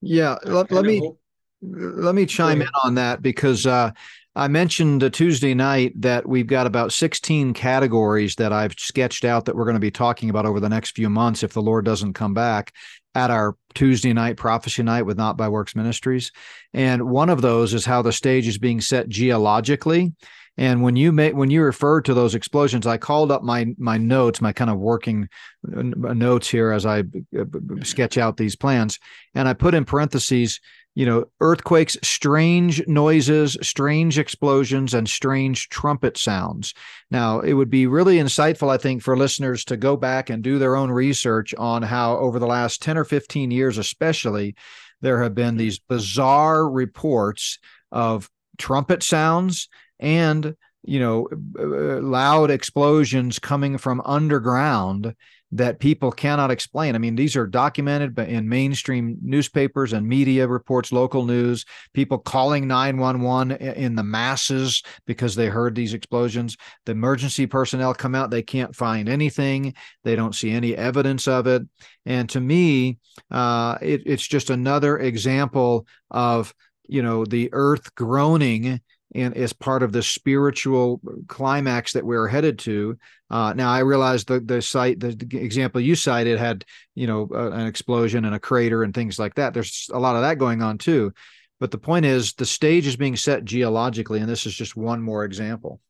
[0.00, 1.20] yeah, let, let me hope...
[1.62, 3.90] let me chime in on that because uh,
[4.34, 9.56] I mentioned Tuesday night that we've got about 16 categories that I've sketched out that
[9.56, 12.12] we're going to be talking about over the next few months if the Lord doesn't
[12.12, 12.72] come back
[13.14, 16.32] at our Tuesday night prophecy night with Not by Works Ministries.
[16.74, 20.12] And one of those is how the stage is being set geologically.
[20.58, 24.40] And when you when you refer to those explosions, I called up my my notes,
[24.40, 25.28] my kind of working
[25.62, 27.00] notes here as I
[27.38, 27.44] uh,
[27.82, 28.98] sketch out these plans,
[29.34, 30.60] and I put in parentheses
[30.96, 36.72] you know, earthquakes, strange noises, strange explosions, and strange trumpet sounds.
[37.10, 40.58] Now, it would be really insightful, I think, for listeners to go back and do
[40.58, 44.56] their own research on how, over the last 10 or 15 years, especially,
[45.02, 47.58] there have been these bizarre reports
[47.92, 51.28] of trumpet sounds and you know
[51.58, 55.14] uh, loud explosions coming from underground
[55.52, 56.94] that people cannot explain.
[56.94, 62.66] I mean, these are documented in mainstream newspapers and media reports, local news, people calling
[62.66, 66.56] 911 in the masses because they heard these explosions.
[66.84, 71.46] The emergency personnel come out, they can't find anything, they don't see any evidence of
[71.46, 71.62] it.
[72.04, 72.98] And to me,
[73.30, 76.52] uh, it, it's just another example of
[76.88, 78.80] you know the earth groaning
[79.14, 82.98] and as part of the spiritual climax that we're headed to.
[83.30, 86.64] Uh, now, I realize the the site, the, example you cited had
[86.94, 89.54] you know uh, an explosion and a crater and things like that.
[89.54, 91.12] There's a lot of that going on too.
[91.58, 95.00] But the point is, the stage is being set geologically, and this is just one
[95.00, 95.80] more example.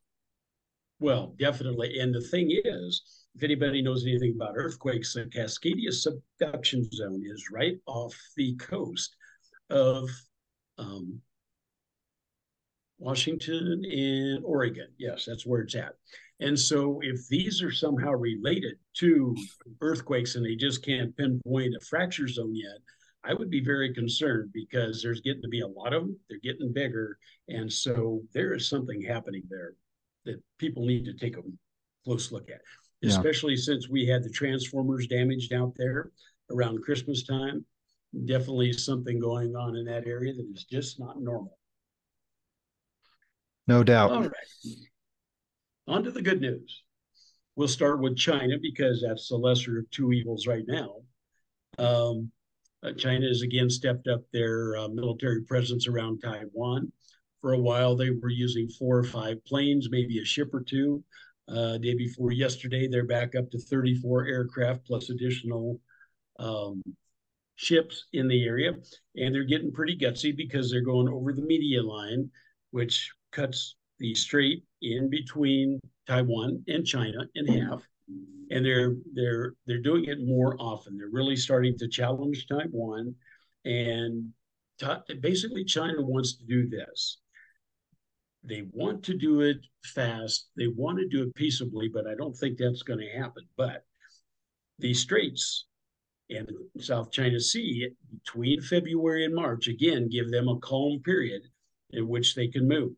[1.00, 1.98] Well, definitely.
[1.98, 3.02] And the thing is,
[3.34, 9.14] if anybody knows anything about earthquakes, the Cascadia subduction zone is right off the coast
[9.68, 10.08] of
[10.78, 11.20] um,
[12.98, 14.88] Washington and Oregon.
[14.98, 15.94] Yes, that's where it's at.
[16.40, 19.34] And so, if these are somehow related to
[19.80, 22.78] earthquakes and they just can't pinpoint a fracture zone yet,
[23.24, 26.18] I would be very concerned because there's getting to be a lot of them.
[26.28, 27.18] They're getting bigger.
[27.48, 29.74] And so, there is something happening there
[30.26, 31.42] that people need to take a
[32.04, 32.60] close look at,
[33.00, 33.10] yeah.
[33.10, 36.10] especially since we had the transformers damaged out there
[36.50, 37.64] around Christmas time.
[38.26, 41.55] Definitely something going on in that area that is just not normal.
[43.66, 44.10] No doubt.
[44.12, 44.32] All right.
[45.88, 46.82] On to the good news.
[47.56, 50.96] We'll start with China because that's the lesser of two evils right now.
[51.78, 52.30] Um,
[52.82, 56.92] uh, China has again stepped up their uh, military presence around Taiwan.
[57.40, 61.02] For a while, they were using four or five planes, maybe a ship or two.
[61.48, 65.80] Uh, day before yesterday, they're back up to 34 aircraft plus additional
[66.38, 66.82] um,
[67.54, 68.72] ships in the area.
[69.16, 72.30] And they're getting pretty gutsy because they're going over the median line,
[72.70, 77.82] which cuts the strait in between Taiwan and China in half
[78.50, 80.96] and they're they're they're doing it more often.
[80.96, 83.14] They're really starting to challenge Taiwan,
[83.64, 84.32] and
[85.20, 87.18] basically China wants to do this.
[88.44, 90.48] They want to do it fast.
[90.56, 93.44] They want to do it peaceably, but I don't think that's going to happen.
[93.56, 93.84] But
[94.78, 95.66] the straits
[96.30, 101.42] and the South China Sea between February and March again give them a calm period
[101.90, 102.92] in which they can move.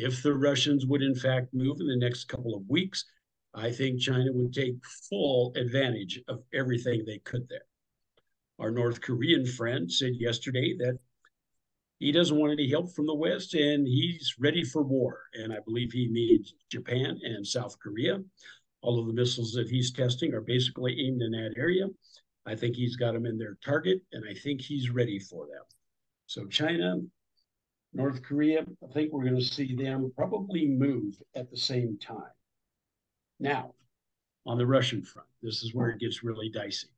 [0.00, 3.04] If the Russians would in fact move in the next couple of weeks,
[3.52, 4.76] I think China would take
[5.10, 7.66] full advantage of everything they could there.
[8.60, 10.98] Our North Korean friend said yesterday that
[11.98, 15.22] he doesn't want any help from the West and he's ready for war.
[15.34, 18.22] And I believe he means Japan and South Korea.
[18.82, 21.88] All of the missiles that he's testing are basically aimed in that area.
[22.46, 25.64] I think he's got them in their target and I think he's ready for them.
[26.26, 27.00] So, China,
[27.92, 32.32] North Korea, I think we're going to see them probably move at the same time.
[33.40, 33.74] Now,
[34.46, 36.88] on the Russian front, this is where it gets really dicey.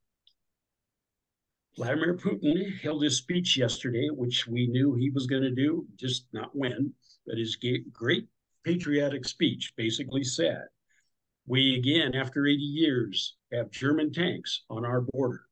[1.76, 6.26] Vladimir Putin held his speech yesterday, which we knew he was going to do, just
[6.32, 6.92] not when,
[7.26, 7.56] but his
[7.92, 8.28] great
[8.64, 10.66] patriotic speech basically said,
[11.46, 15.46] We again, after 80 years, have German tanks on our border.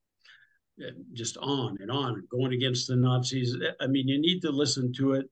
[1.12, 3.56] Just on and on, going against the Nazis.
[3.80, 5.26] I mean, you need to listen to it,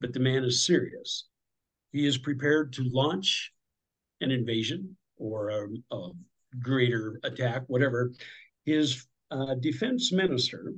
[0.00, 1.26] but the man is serious.
[1.92, 3.52] He is prepared to launch
[4.20, 6.10] an invasion or a, a
[6.60, 8.12] greater attack, whatever,
[8.64, 10.74] his uh, defense minister,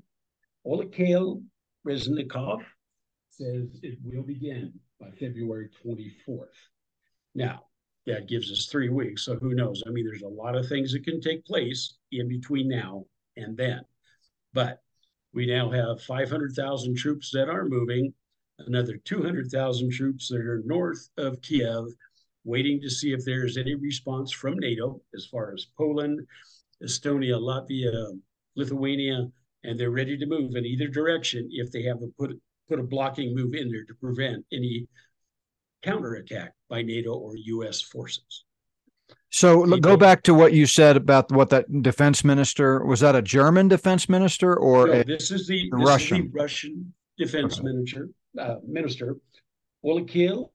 [0.67, 1.43] Oleksiy
[1.87, 2.63] Reznikov,
[3.31, 6.47] says it will begin by February 24th.
[7.35, 7.65] Now,
[8.07, 9.83] that gives us three weeks, so who knows?
[9.87, 13.05] I mean, there's a lot of things that can take place in between now
[13.37, 13.81] and then.
[14.57, 14.83] But
[15.35, 18.15] we now have 500,000 troops that are moving,
[18.59, 21.85] another 200,000 troops that are north of Kiev,
[22.43, 26.27] waiting to see if there's any response from NATO as far as Poland,
[26.83, 28.19] Estonia, Latvia,
[28.55, 29.31] Lithuania,
[29.63, 32.31] and they're ready to move in either direction if they have to put
[32.67, 34.89] put a blocking move in there to prevent any
[35.83, 37.83] counterattack by NATO or U.S.
[37.83, 38.46] forces.
[39.31, 43.01] So go back to what you said about what that defense minister was.
[43.01, 46.95] That a German defense minister or no, a, this is the Russian is the Russian
[47.19, 47.65] defense okay.
[47.65, 48.09] minister
[48.39, 49.17] uh, minister
[49.85, 50.49] Oleksiy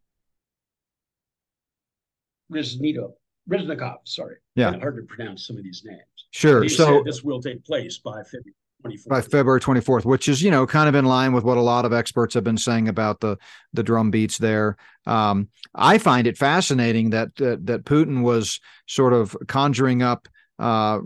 [2.51, 3.13] Riznito,
[3.49, 4.37] Reznikov, sorry.
[4.55, 4.77] Yeah.
[4.79, 6.01] Hard to pronounce some of these names.
[6.31, 6.67] Sure.
[6.67, 8.53] So this will take place by February.
[8.81, 9.07] 24th.
[9.07, 11.85] By February 24th, which is, you know, kind of in line with what a lot
[11.85, 13.37] of experts have been saying about the
[13.73, 14.77] the drum beats there.
[15.05, 20.27] Um, I find it fascinating that, that that Putin was sort of conjuring up
[20.59, 20.99] uh,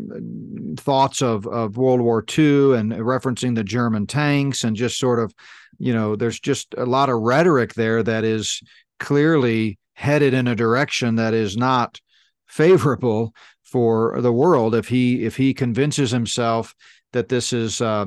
[0.77, 5.33] thoughts of of World War II and referencing the German tanks and just sort of,
[5.77, 8.61] you know, there's just a lot of rhetoric there that is
[8.99, 11.99] clearly headed in a direction that is not
[12.47, 13.33] favorable
[13.63, 16.75] for the world if he if he convinces himself
[17.15, 18.05] that this is uh,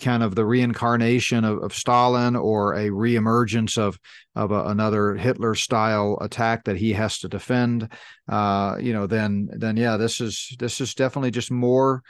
[0.00, 3.98] kind of the reincarnation of, of, Stalin or a reemergence of
[4.34, 7.88] of a, another Hitler style attack that he has to defend,
[8.28, 12.02] uh, you know, then then yeah, this is this is definitely just more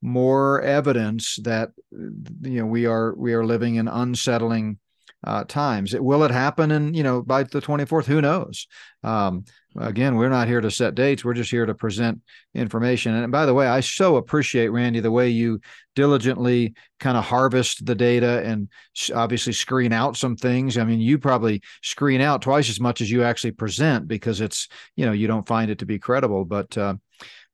[0.00, 4.78] more evidence that you know we are we are living in unsettling
[5.24, 5.94] uh, times.
[5.94, 6.70] Will it happen?
[6.70, 8.66] And you know, by the 24th, who knows?
[9.02, 9.44] Um,
[9.76, 11.24] again, we're not here to set dates.
[11.24, 12.20] We're just here to present
[12.54, 13.14] information.
[13.14, 15.60] And by the way, I so appreciate Randy the way you
[15.94, 18.68] diligently kind of harvest the data and
[19.14, 20.78] obviously screen out some things.
[20.78, 24.68] I mean, you probably screen out twice as much as you actually present because it's
[24.94, 26.44] you know you don't find it to be credible.
[26.44, 26.94] But uh,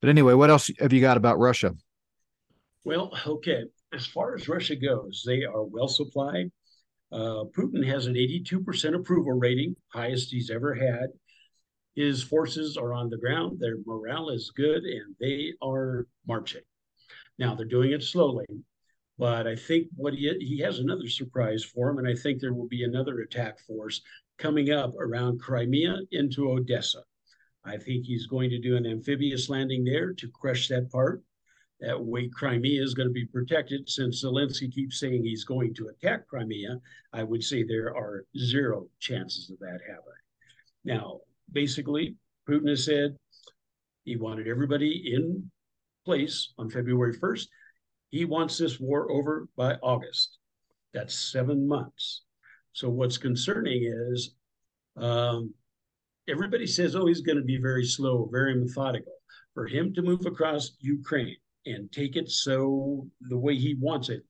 [0.00, 1.74] but anyway, what else have you got about Russia?
[2.84, 3.64] Well, okay.
[3.94, 6.50] As far as Russia goes, they are well supplied.
[7.12, 11.08] Uh, Putin has an 82% approval rating, highest he's ever had.
[11.94, 16.62] His forces are on the ground, their morale is good, and they are marching.
[17.38, 18.46] Now, they're doing it slowly,
[19.18, 22.54] but I think what he, he has another surprise for him, and I think there
[22.54, 24.00] will be another attack force
[24.38, 27.02] coming up around Crimea into Odessa.
[27.64, 31.22] I think he's going to do an amphibious landing there to crush that part.
[31.82, 33.88] That way, Crimea is going to be protected.
[33.88, 36.78] Since Zelensky keeps saying he's going to attack Crimea,
[37.12, 40.22] I would say there are zero chances of that happening.
[40.84, 41.18] Now,
[41.50, 42.14] basically,
[42.48, 43.16] Putin has said
[44.04, 45.50] he wanted everybody in
[46.04, 47.48] place on February 1st.
[48.10, 50.38] He wants this war over by August.
[50.94, 52.22] That's seven months.
[52.74, 54.36] So what's concerning is
[54.96, 55.52] um,
[56.28, 59.14] everybody says, oh, he's going to be very slow, very methodical.
[59.54, 61.36] For him to move across Ukraine
[61.66, 64.22] and take it so the way he wants it,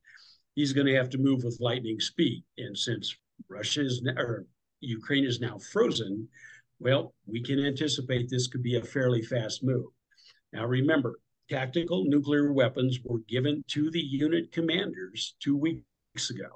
[0.55, 2.45] he's going to have to move with lightning speed.
[2.59, 3.16] And since
[3.49, 4.47] Russia is or
[4.80, 6.28] Ukraine is now frozen,
[6.78, 9.87] well, we can anticipate this could be a fairly fast move.
[10.53, 11.18] Now, remember,
[11.49, 16.49] tactical nuclear weapons were given to the unit commanders two weeks ago.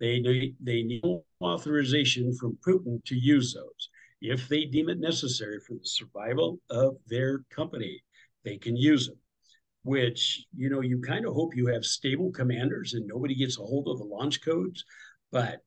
[0.00, 1.02] They they need
[1.42, 3.88] authorization from Putin to use those.
[4.20, 8.02] If they deem it necessary for the survival of their company,
[8.44, 9.18] they can use them.
[9.84, 13.62] Which, you know, you kind of hope you have stable commanders and nobody gets a
[13.62, 14.84] hold of the launch codes.
[15.30, 15.60] But,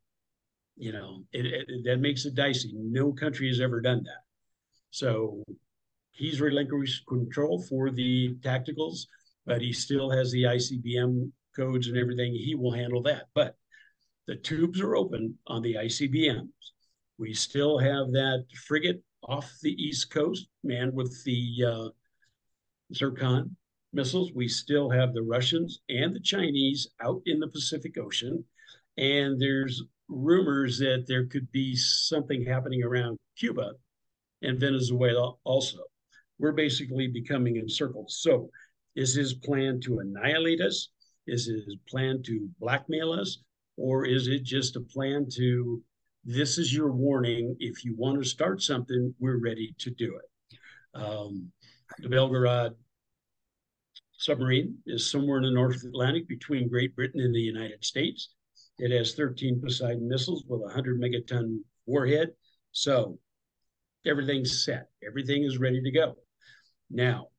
[0.75, 2.73] you know, it, it, that makes it dicey.
[2.75, 4.23] No country has ever done that.
[4.91, 5.43] So
[6.11, 9.07] he's relinquished control for the tacticals,
[9.45, 12.33] but he still has the ICBM codes and everything.
[12.33, 13.25] He will handle that.
[13.33, 13.55] But
[14.27, 16.47] the tubes are open on the ICBMs.
[17.17, 21.89] We still have that frigate off the East Coast manned with the uh,
[22.93, 23.55] Zircon
[23.93, 24.31] missiles.
[24.33, 28.43] We still have the Russians and the Chinese out in the Pacific Ocean.
[28.97, 33.71] And there's rumors that there could be something happening around Cuba
[34.41, 35.79] and Venezuela also.
[36.39, 38.11] We're basically becoming encircled.
[38.11, 38.49] So,
[38.95, 40.89] is his plan to annihilate us?
[41.27, 43.37] Is his plan to blackmail us?
[43.77, 45.81] Or is it just a plan to,
[46.25, 47.55] this is your warning.
[47.59, 50.57] If you want to start something, we're ready to do it.
[50.93, 51.51] Um,
[51.99, 52.75] the Belgorod
[54.21, 58.29] submarine is somewhere in the North Atlantic between Great Britain and the United States.
[58.77, 62.29] It has 13 Poseidon missiles with a 100 megaton warhead.
[62.71, 63.17] So
[64.05, 66.15] everything's set, everything is ready to go.
[66.91, 67.29] Now,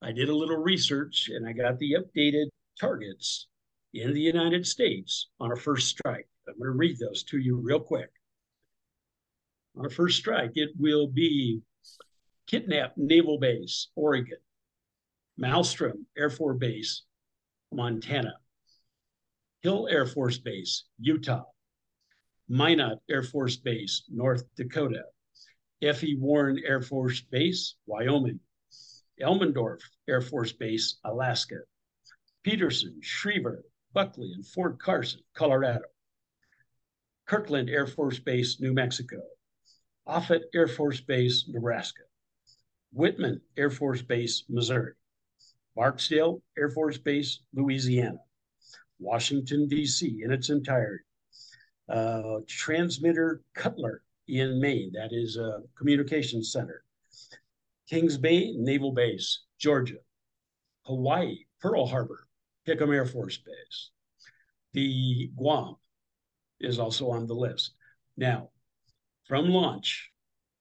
[0.00, 2.46] I did a little research and I got the updated
[2.80, 3.46] targets
[3.92, 6.26] in the United States on a first strike.
[6.48, 8.10] I'm going to read those to you real quick.
[9.76, 11.60] On a first strike, it will be
[12.50, 14.38] Kitsap Naval Base, Oregon,
[15.40, 17.02] Malmstrom Air Force Base,
[17.72, 18.34] Montana,
[19.62, 21.44] Hill Air Force Base, Utah,
[22.48, 25.02] Minot Air Force Base, North Dakota,
[25.82, 26.16] F.E.
[26.18, 28.40] Warren Air Force Base, Wyoming,
[29.20, 31.56] Elmendorf Air Force Base, Alaska,
[32.42, 35.84] Peterson, Schriever, Buckley, and Fort Carson, Colorado.
[37.26, 39.20] Kirtland Air Force Base, New Mexico.
[40.06, 42.02] Offutt Air Force Base, Nebraska.
[42.92, 44.94] Whiteman Air Force Base, Missouri.
[45.80, 48.18] Barksdale Air Force Base, Louisiana.
[48.98, 50.20] Washington, D.C.
[50.22, 51.04] in its entirety.
[51.88, 56.84] Uh, transmitter Cutler in Maine, that is a communications center.
[57.88, 59.96] Kings Bay Naval Base, Georgia.
[60.82, 62.28] Hawaii, Pearl Harbor,
[62.68, 63.90] Hickam Air Force Base.
[64.74, 65.76] The Guam
[66.60, 67.72] is also on the list.
[68.18, 68.50] Now,
[69.26, 70.10] from launch,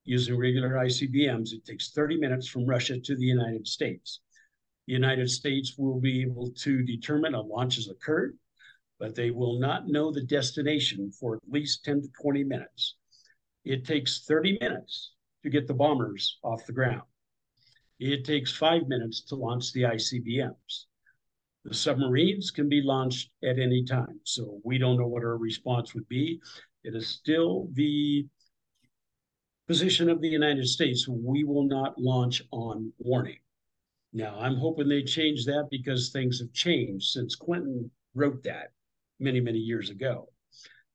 [0.05, 4.21] using regular ICBMs, it takes 30 minutes from Russia to the United States.
[4.89, 8.35] The United States will be able to determine a launch has occurred,
[8.97, 12.95] but they will not know the destination for at least 10 to 20 minutes.
[13.63, 15.11] It takes 30 minutes
[15.43, 17.03] to get the bombers off the ground.
[17.99, 20.85] It takes five minutes to launch the ICBMs.
[21.65, 24.19] The submarines can be launched at any time.
[24.23, 26.41] So we don't know what our response would be.
[26.83, 28.25] It is still the
[29.67, 31.07] position of the United States.
[31.07, 33.37] We will not launch on warning.
[34.11, 38.71] Now, I'm hoping they change that because things have changed since Clinton wrote that
[39.19, 40.29] many, many years ago.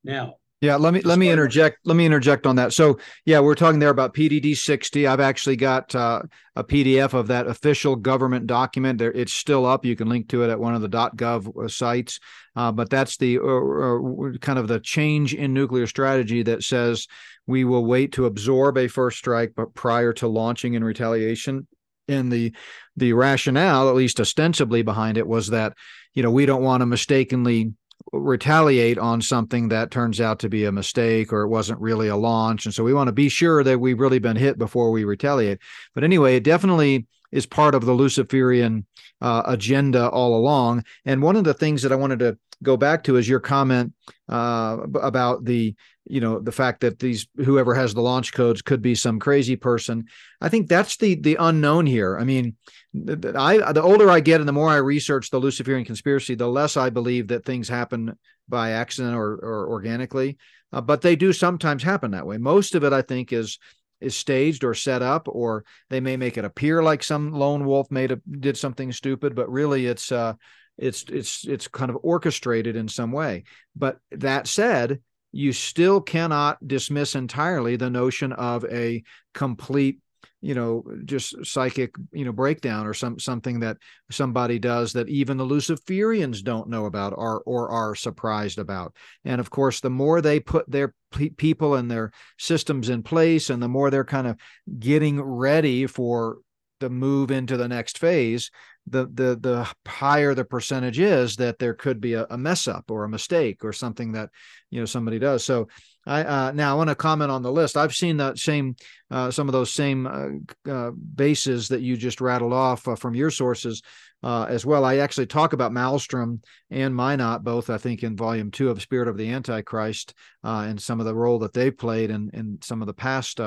[0.02, 0.34] Now,
[0.64, 1.80] yeah, let me let me interject.
[1.84, 2.72] Let me interject on that.
[2.72, 5.06] So, yeah, we're talking there about PDD 60.
[5.06, 6.22] I've actually got uh,
[6.56, 8.98] a PDF of that official government document.
[8.98, 9.84] There, it's still up.
[9.84, 12.18] You can link to it at one of the .gov uh, sites.
[12.56, 17.08] Uh, but that's the uh, uh, kind of the change in nuclear strategy that says
[17.46, 21.66] we will wait to absorb a first strike, but prior to launching in retaliation.
[22.08, 22.52] And the
[22.96, 25.74] the rationale, at least ostensibly behind it, was that
[26.12, 27.72] you know we don't want to mistakenly
[28.12, 32.16] retaliate on something that turns out to be a mistake or it wasn't really a
[32.16, 32.64] launch.
[32.64, 35.60] And so we want to be sure that we've really been hit before we retaliate.
[35.94, 38.86] But anyway, it definitely is part of the Luciferian
[39.20, 40.84] uh, agenda all along.
[41.04, 43.92] And one of the things that I wanted to go back to is your comment
[44.28, 45.74] uh, about the
[46.06, 49.56] you know the fact that these whoever has the launch codes could be some crazy
[49.56, 50.04] person
[50.42, 52.54] i think that's the the unknown here i mean
[52.94, 56.76] I the older I get and the more I research the Luciferian conspiracy, the less
[56.76, 58.16] I believe that things happen
[58.48, 60.38] by accident or, or organically.
[60.72, 62.38] Uh, but they do sometimes happen that way.
[62.38, 63.58] Most of it, I think, is
[64.04, 67.90] is staged or set up, or they may make it appear like some lone wolf
[67.90, 70.34] made a did something stupid, but really it's uh,
[70.78, 73.44] it's it's it's kind of orchestrated in some way.
[73.76, 75.00] But that said,
[75.32, 79.02] you still cannot dismiss entirely the notion of a
[79.32, 79.98] complete
[80.44, 83.78] you know just psychic you know breakdown or some something that
[84.10, 88.94] somebody does that even the luciferians don't know about or or are surprised about.
[89.24, 93.48] And of course the more they put their pe- people and their systems in place
[93.48, 94.36] and the more they're kind of
[94.78, 96.38] getting ready for
[96.80, 98.50] the move into the next phase
[98.86, 102.90] the the the higher the percentage is that there could be a, a mess up
[102.90, 104.28] or a mistake or something that
[104.70, 105.42] you know somebody does.
[105.44, 105.68] So
[106.06, 107.76] I uh, now I want to comment on the list.
[107.76, 108.76] I've seen that same
[109.10, 113.14] uh, some of those same uh, uh bases that you just rattled off uh, from
[113.14, 113.82] your sources
[114.22, 114.84] uh, as well.
[114.84, 117.70] I actually talk about Malmstrom and Minot both.
[117.70, 121.38] I think in Volume Two of Spirit of the Antichrist and some of the role
[121.40, 123.40] that they played in in some of the past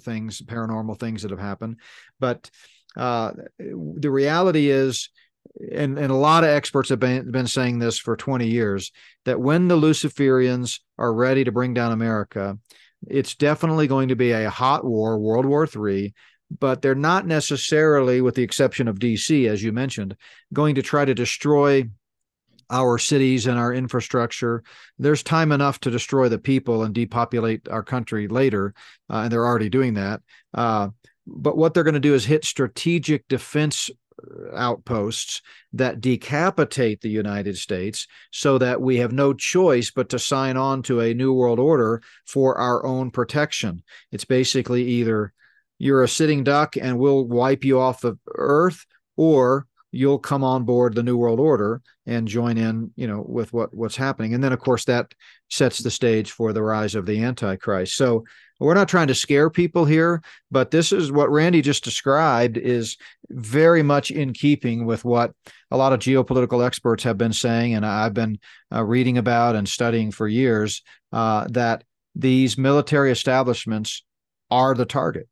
[0.00, 1.80] things, paranormal things that have happened.
[2.18, 2.50] But
[2.96, 5.10] uh, the reality is,
[5.72, 8.92] and, and a lot of experts have been, been saying this for 20 years,
[9.24, 12.58] that when the Luciferians are ready to bring down America,
[13.06, 16.14] it's definitely going to be a hot war, World War III,
[16.58, 20.16] but they're not necessarily, with the exception of DC, as you mentioned,
[20.52, 21.88] going to try to destroy
[22.70, 24.62] our cities and our infrastructure.
[24.98, 28.74] There's time enough to destroy the people and depopulate our country later,
[29.10, 30.22] uh, and they're already doing that.
[30.52, 30.88] Uh,
[31.26, 33.90] but what they're going to do is hit strategic defense
[34.54, 35.42] outposts
[35.72, 40.82] that decapitate the United States so that we have no choice but to sign on
[40.82, 43.82] to a new world order for our own protection.
[44.12, 45.32] It's basically either
[45.78, 48.86] you're a sitting duck and we'll wipe you off the earth
[49.16, 53.52] or you'll come on board the new world order and join in you know with
[53.52, 55.14] what what's happening and then of course that
[55.50, 58.24] sets the stage for the rise of the antichrist so
[58.60, 62.96] we're not trying to scare people here, but this is what Randy just described is
[63.28, 65.32] very much in keeping with what
[65.70, 68.38] a lot of geopolitical experts have been saying, and I've been
[68.72, 70.82] uh, reading about and studying for years
[71.12, 71.84] uh, that
[72.14, 74.04] these military establishments
[74.50, 75.28] are the target.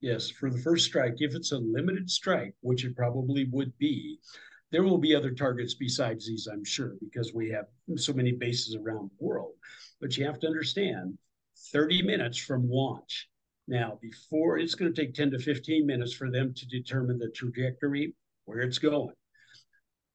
[0.00, 4.18] Yes, for the first strike, if it's a limited strike, which it probably would be,
[4.70, 8.74] there will be other targets besides these, I'm sure, because we have so many bases
[8.74, 9.52] around the world.
[10.00, 11.16] But you have to understand
[11.72, 13.28] 30 minutes from launch.
[13.66, 17.30] Now, before it's going to take 10 to 15 minutes for them to determine the
[17.30, 19.14] trajectory, where it's going.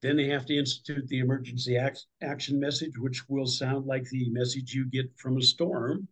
[0.02, 4.30] Then they have to institute the emergency act, action message, which will sound like the
[4.30, 6.08] message you get from a storm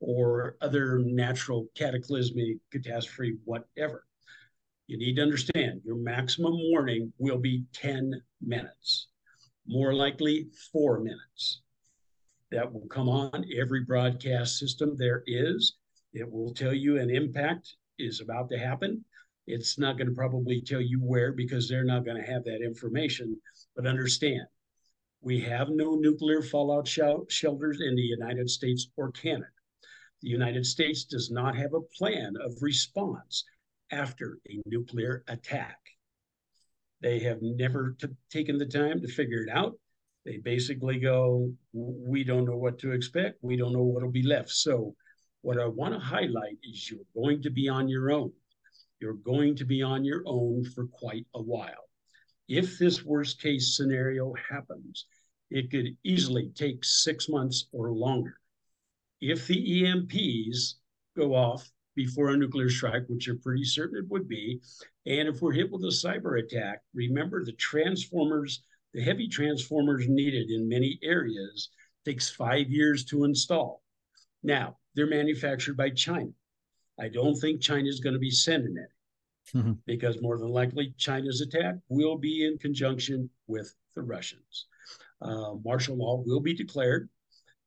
[0.00, 4.04] or other natural cataclysmic catastrophe, whatever.
[4.88, 9.08] You need to understand your maximum warning will be 10 minutes,
[9.66, 11.62] more likely four minutes
[12.50, 15.76] that will come on every broadcast system there is.
[16.12, 19.04] It will tell you an impact is about to happen.
[19.46, 22.62] It's not going to probably tell you where because they're not going to have that
[22.62, 23.36] information.
[23.76, 24.42] But understand,
[25.20, 29.46] we have no nuclear fallout sh- shelters in the United States or Canada.
[30.22, 33.44] The United States does not have a plan of response
[33.90, 35.78] after a nuclear attack.
[37.00, 39.78] They have never t- taken the time to figure it out.
[40.24, 43.38] They basically go, we don't know what to expect.
[43.42, 44.50] We don't know what'll be left.
[44.50, 44.94] So,
[45.42, 48.32] what I want to highlight is you're going to be on your own.
[49.00, 51.88] You're going to be on your own for quite a while.
[52.48, 55.06] If this worst case scenario happens,
[55.50, 58.36] it could easily take six months or longer.
[59.20, 60.74] If the EMPs
[61.16, 64.60] go off before a nuclear strike, which you're pretty certain it would be,
[65.06, 68.62] and if we're hit with a cyber attack, remember the transformers
[68.94, 71.70] the heavy transformers needed in many areas
[72.04, 73.82] takes five years to install.
[74.42, 76.30] Now, they're manufactured by China.
[76.98, 79.72] I don't think China is going to be sending any mm-hmm.
[79.86, 84.66] because more than likely China's attack will be in conjunction with the Russians.
[85.22, 87.08] Uh, martial law will be declared.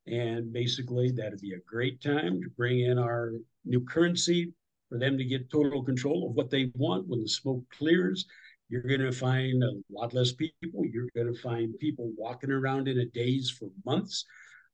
[0.05, 4.53] And basically, that'd be a great time to bring in our new currency
[4.89, 8.25] for them to get total control of what they want when the smoke clears
[8.73, 10.83] you're going to find a lot less people.
[10.83, 14.25] You're going to find people walking around in a daze for months.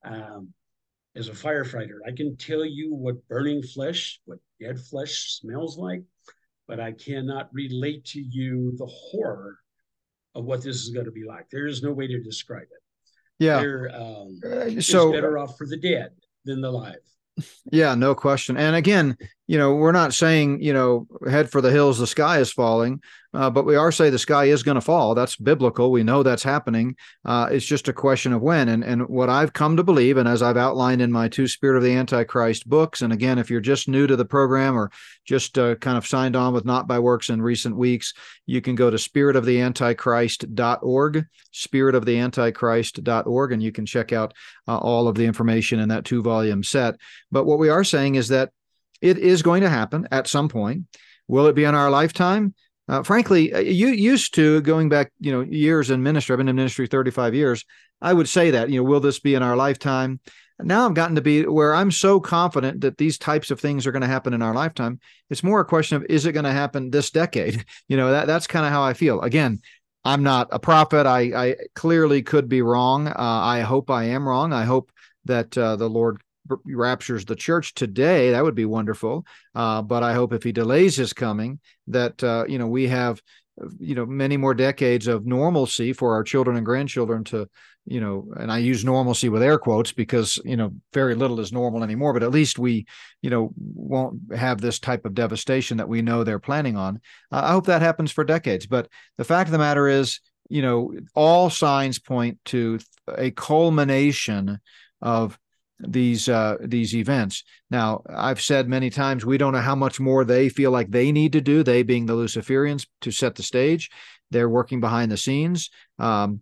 [0.06, 0.54] Um,
[1.18, 6.02] as a firefighter, I can tell you what burning flesh, what dead flesh smells like,
[6.66, 9.58] but I cannot relate to you the horror
[10.34, 11.50] of what this is going to be like.
[11.52, 13.44] There is no way to describe it.
[13.44, 13.58] Yeah.
[13.94, 16.12] Um, uh, so better off for the dead
[16.46, 16.96] than the live.
[17.72, 18.58] Yeah, no question.
[18.58, 19.18] And again,
[19.50, 23.02] you know, we're not saying, you know, head for the hills, the sky is falling,
[23.34, 25.16] uh, but we are saying the sky is going to fall.
[25.16, 25.92] That's biblical.
[25.92, 26.96] We know that's happening.
[27.26, 28.70] Uh, it's just a question of when.
[28.70, 31.78] And and what I've come to believe, and as I've outlined in my two Spirit
[31.78, 34.92] of the Antichrist books, and again, if you're just new to the program or
[35.26, 38.14] just uh, kind of signed on with Not by Works in recent weeks,
[38.46, 41.26] you can go to spiritoftheantichrist.org,
[41.56, 44.36] spiritoftheantichrist.org, and you can check out
[44.68, 46.98] uh, all of the information in that two volume set.
[47.32, 48.52] But what we are saying is that
[49.02, 50.86] it is going to happen at some point.
[51.28, 52.54] Will it be in our lifetime?
[52.88, 56.34] Uh, frankly, uh, you used to going back, you know, years in ministry.
[56.34, 57.64] I've been in ministry 35 years.
[58.02, 60.20] I would say that, you know, will this be in our lifetime?
[60.62, 63.92] Now I've gotten to be where I'm so confident that these types of things are
[63.92, 65.00] going to happen in our lifetime.
[65.30, 67.64] It's more a question of is it going to happen this decade?
[67.88, 69.22] You know, that that's kind of how I feel.
[69.22, 69.62] Again,
[70.04, 71.06] I'm not a prophet.
[71.06, 71.20] I,
[71.50, 73.08] I clearly could be wrong.
[73.08, 74.54] Uh, I hope I am wrong.
[74.54, 74.92] I hope
[75.26, 76.22] that uh, the Lord
[76.66, 79.26] raptures the church today, that would be wonderful.
[79.56, 83.22] Uh, but I hope if he delays his coming, that uh, you know we have
[83.80, 87.48] you know many more decades of normalcy for our children and grandchildren to
[87.86, 91.52] you know and i use normalcy with air quotes because you know very little is
[91.52, 92.86] normal anymore but at least we
[93.22, 97.42] you know won't have this type of devastation that we know they're planning on uh,
[97.44, 98.88] i hope that happens for decades but
[99.18, 100.20] the fact of the matter is
[100.50, 102.80] you know all signs point to
[103.18, 104.60] a culmination
[105.02, 105.38] of
[105.80, 107.44] these uh, these events.
[107.72, 111.12] Now, I've said many times we don't know how much more they feel like they
[111.12, 111.64] need to do.
[111.64, 113.90] They being the Luciferians to set the stage.
[114.32, 115.70] They're working behind the scenes.
[115.98, 116.42] Um,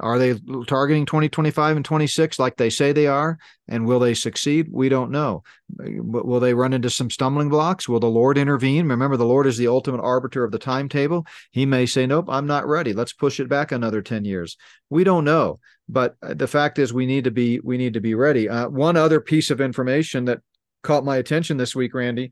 [0.00, 0.34] are they
[0.66, 3.38] targeting 2025 and 26 like they say they are?
[3.68, 4.68] And will they succeed?
[4.70, 5.42] We don't know.
[5.78, 7.88] Will they run into some stumbling blocks?
[7.88, 8.88] Will the Lord intervene?
[8.88, 11.26] Remember, the Lord is the ultimate arbiter of the timetable.
[11.50, 12.92] He may say, Nope, I'm not ready.
[12.92, 14.56] Let's push it back another 10 years.
[14.90, 15.60] We don't know.
[15.88, 18.48] But uh, the fact is, we need to be we need to be ready.
[18.48, 20.40] Uh, one other piece of information that
[20.82, 22.30] caught my attention this week, Randy,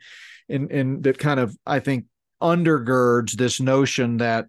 [0.49, 2.07] in that kind of I think
[2.43, 4.47] undergirds this notion that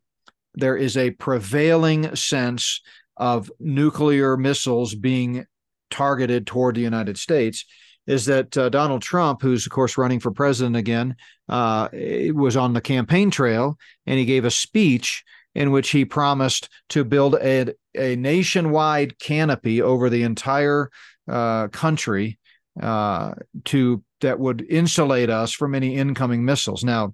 [0.56, 2.82] there is a prevailing sense
[3.18, 5.46] of nuclear missiles being
[5.92, 7.66] targeted toward the United States
[8.06, 11.16] is that uh, Donald Trump, who's of course running for president again,
[11.48, 11.88] uh,
[12.34, 15.24] was on the campaign trail and he gave a speech
[15.56, 20.90] in which he promised to build a, a nationwide canopy over the entire
[21.28, 22.40] uh, country
[22.82, 23.34] uh,
[23.66, 26.84] to that would insulate us from any incoming missiles.
[26.84, 27.14] Now,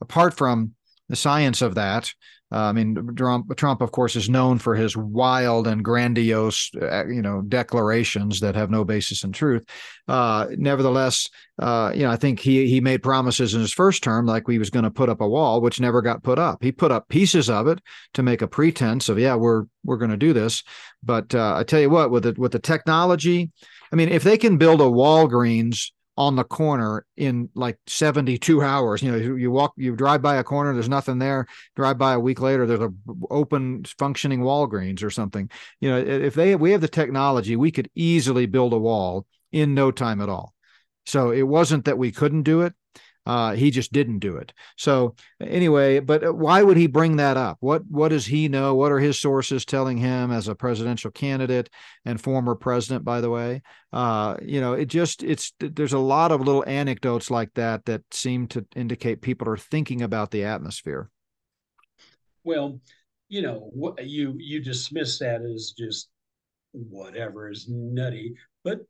[0.00, 0.72] apart from
[1.08, 2.12] the science of that,
[2.54, 7.04] uh, I mean, Trump, Trump, of course, is known for his wild and grandiose, uh,
[7.08, 9.64] you know, declarations that have no basis in truth.
[10.06, 11.28] Uh, nevertheless,
[11.58, 14.60] uh, you know, I think he he made promises in his first term, like he
[14.60, 16.62] was going to put up a wall, which never got put up.
[16.62, 17.80] He put up pieces of it
[18.12, 20.62] to make a pretense of, yeah, we're we're going to do this.
[21.02, 23.50] But uh, I tell you what, with the with the technology,
[23.90, 29.02] I mean, if they can build a Walgreens on the corner in like 72 hours.
[29.02, 31.46] You know, you walk, you drive by a corner, there's nothing there.
[31.74, 32.92] Drive by a week later, there's a
[33.30, 35.50] open functioning Walgreens or something.
[35.80, 39.74] You know, if they we have the technology, we could easily build a wall in
[39.74, 40.54] no time at all.
[41.06, 42.74] So it wasn't that we couldn't do it.
[43.26, 44.52] Uh, he just didn't do it.
[44.76, 47.56] So anyway, but uh, why would he bring that up?
[47.60, 48.74] What what does he know?
[48.74, 51.70] What are his sources telling him as a presidential candidate
[52.04, 53.04] and former president?
[53.04, 53.62] By the way,
[53.92, 58.02] uh, you know, it just it's there's a lot of little anecdotes like that that
[58.12, 61.10] seem to indicate people are thinking about the atmosphere.
[62.44, 62.78] Well,
[63.28, 66.10] you know, you you dismiss that as just
[66.72, 68.80] whatever is nutty, but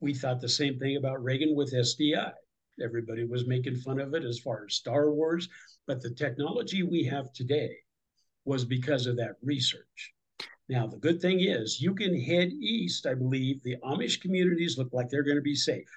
[0.00, 2.32] we thought the same thing about Reagan with SDI
[2.82, 5.48] Everybody was making fun of it as far as Star Wars,
[5.86, 7.76] but the technology we have today
[8.44, 10.12] was because of that research.
[10.68, 13.06] Now, the good thing is you can head east.
[13.06, 15.88] I believe the Amish communities look like they're going to be safe.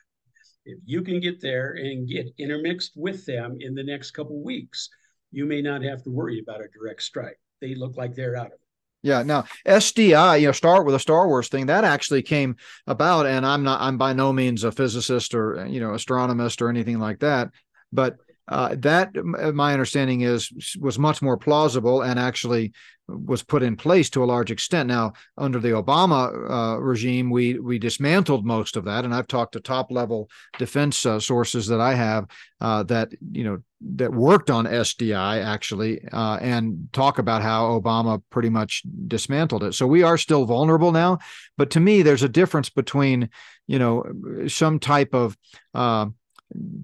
[0.66, 4.90] If you can get there and get intermixed with them in the next couple weeks,
[5.32, 7.40] you may not have to worry about a direct strike.
[7.62, 8.67] They look like they're out of it.
[9.04, 9.24] Yeah.
[9.24, 12.56] Now SDI, you know, start with a Star Wars thing that actually came
[12.88, 16.70] about, and I'm not, I'm by no means a physicist or you know astronomist or
[16.70, 17.52] anything like that,
[17.92, 18.18] but
[18.48, 22.74] uh, that my understanding is was much more plausible and actually
[23.08, 24.88] was put in place to a large extent.
[24.88, 29.54] Now, under the Obama uh, regime, we we dismantled most of that, and I've talked
[29.54, 32.28] to top level defense uh, sources that I have
[32.60, 33.60] uh, that you know
[33.96, 39.74] that worked on SDI actually, uh, and talk about how Obama pretty much dismantled it.
[39.74, 41.20] So we are still vulnerable now,
[41.58, 43.30] but to me, there's a difference between
[43.68, 44.04] you know
[44.48, 45.38] some type of
[45.74, 46.08] uh,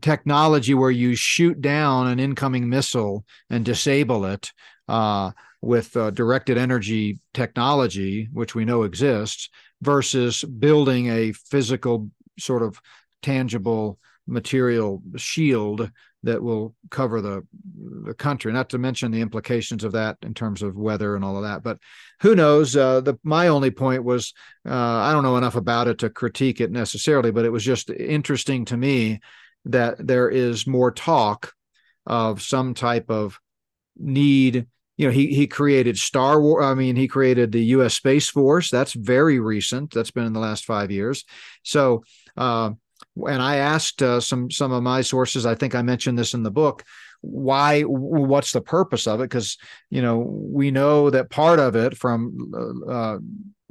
[0.02, 4.52] technology where you shoot down an incoming missile and disable it
[4.88, 9.50] uh, with uh, directed energy technology, which we know exists,
[9.82, 12.80] versus building a physical sort of
[13.22, 15.90] tangible material shield
[16.24, 17.46] that will cover the
[18.06, 18.52] the country.
[18.52, 21.64] Not to mention the implications of that in terms of weather and all of that.
[21.64, 21.80] But
[22.22, 22.76] who knows?
[22.76, 24.34] Uh, the my only point was
[24.68, 27.90] uh, I don't know enough about it to critique it necessarily, but it was just
[27.90, 29.20] interesting to me
[29.66, 31.54] that there is more talk
[32.06, 33.40] of some type of
[33.98, 34.68] need.
[34.98, 38.70] You know he he created star war i mean he created the us space force.
[38.70, 39.92] That's very recent.
[39.92, 41.26] That's been in the last five years.
[41.64, 42.04] So
[42.38, 42.72] uh,
[43.28, 46.42] and i asked uh, some some of my sources i think i mentioned this in
[46.42, 46.84] the book
[47.24, 49.24] why what's the purpose of it?
[49.24, 49.58] Because
[49.90, 53.20] you know we know that part of it from uh, uh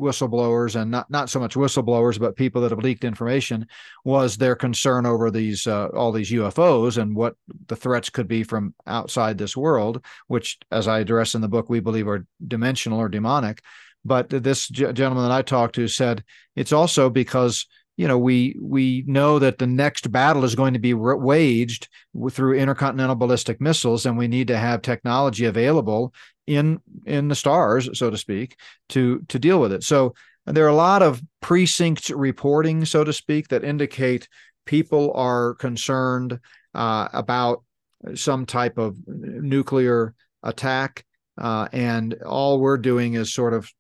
[0.03, 3.67] whistleblowers and not not so much whistleblowers but people that have leaked information
[4.05, 7.35] was their concern over these uh, all these UFOs and what
[7.69, 11.71] the threats could be from outside this world which as I address in the book
[11.71, 13.63] we believe are dimensional or demonic.
[14.05, 16.25] But this gentleman that I talked to said
[16.57, 20.78] it's also because you know we we know that the next battle is going to
[20.78, 21.88] be waged
[22.30, 26.12] through intercontinental ballistic missiles and we need to have technology available
[26.47, 28.57] in in the stars so to speak
[28.88, 29.84] to to deal with it.
[29.84, 30.14] So
[30.47, 34.28] there are a lot of precinct reporting so to speak that indicate
[34.64, 36.40] people are concerned
[36.74, 37.62] uh, about
[38.14, 41.05] some type of nuclear attack
[41.38, 43.70] uh, and all we're doing is sort of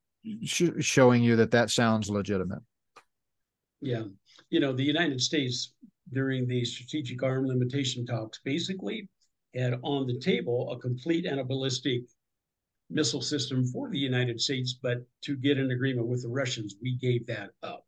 [0.44, 2.62] sh- showing you that that sounds legitimate
[3.82, 4.04] yeah.
[4.50, 5.74] You know, the United States
[6.12, 9.08] during the strategic arm limitation talks basically
[9.54, 12.02] had on the table a complete anti-ballistic
[12.88, 16.96] missile system for the United States, but to get an agreement with the Russians, we
[16.96, 17.84] gave that up.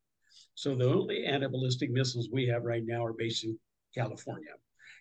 [0.54, 3.58] So the only anti-ballistic missiles we have right now are based in
[3.94, 4.52] California.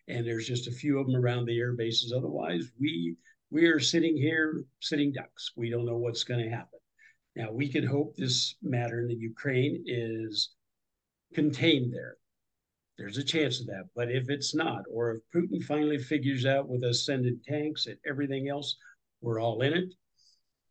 [0.08, 2.14] And there's just a few of them around the air bases.
[2.16, 3.16] Otherwise, we
[3.50, 5.52] we are sitting here sitting ducks.
[5.56, 6.80] We don't know what's going to happen.
[7.36, 10.50] Now we can hope this matter in the Ukraine is
[11.34, 12.18] contained there.
[12.98, 13.86] There's a chance of that.
[13.96, 18.50] But if it's not, or if Putin finally figures out with sending tanks and everything
[18.50, 18.76] else,
[19.22, 19.94] we're all in it,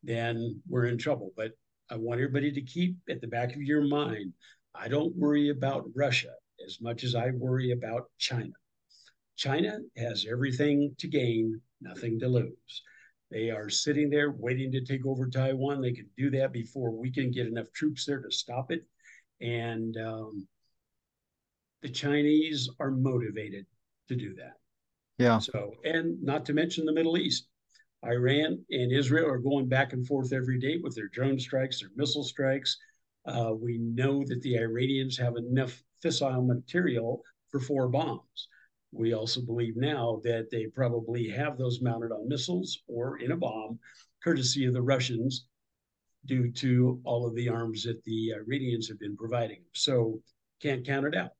[0.02, 1.32] then we're in trouble.
[1.36, 1.52] But
[1.90, 4.32] I want everybody to keep at the back of your mind
[4.74, 6.32] I don't worry about Russia
[6.64, 8.52] as much as I worry about China.
[9.36, 12.82] China has everything to gain, nothing to lose.
[13.30, 15.80] They are sitting there waiting to take over Taiwan.
[15.80, 18.82] They can do that before we can get enough troops there to stop it.
[19.40, 20.46] And um,
[21.82, 23.66] the Chinese are motivated
[24.08, 24.54] to do that.
[25.18, 25.38] Yeah.
[25.38, 27.48] So, and not to mention the Middle East.
[28.04, 31.90] Iran and Israel are going back and forth every day with their drone strikes, their
[31.94, 32.76] missile strikes.
[33.26, 38.48] Uh, we know that the Iranians have enough fissile material for four bombs.
[38.90, 43.36] We also believe now that they probably have those mounted on missiles or in a
[43.36, 43.78] bomb,
[44.22, 45.46] courtesy of the Russians,
[46.26, 49.62] due to all of the arms that the Iranians have been providing.
[49.74, 50.20] So
[50.60, 51.30] can't count it out.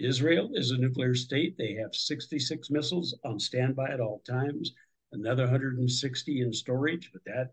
[0.00, 1.56] Israel is a nuclear state.
[1.58, 4.72] They have 66 missiles on standby at all times,
[5.12, 7.52] another 160 in storage, but that,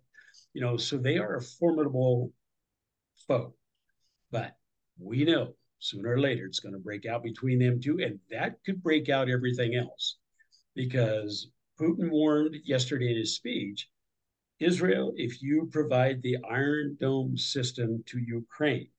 [0.54, 2.32] you know, so they are a formidable
[3.28, 3.54] foe.
[4.32, 4.56] But
[4.98, 8.58] we know sooner or later it's going to break out between them two, and that
[8.66, 10.18] could break out everything else
[10.74, 13.90] because Putin warned yesterday in his speech
[14.60, 18.90] Israel, if you provide the Iron Dome system to Ukraine,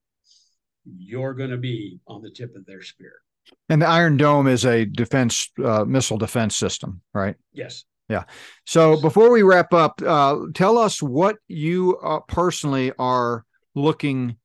[0.85, 3.21] you're going to be on the tip of their spear.
[3.69, 7.35] And the Iron Dome is a defense uh, missile defense system, right?
[7.53, 7.85] Yes.
[8.09, 8.23] Yeah.
[8.65, 13.45] So before we wrap up, uh, tell us what you uh, personally are
[13.75, 14.37] looking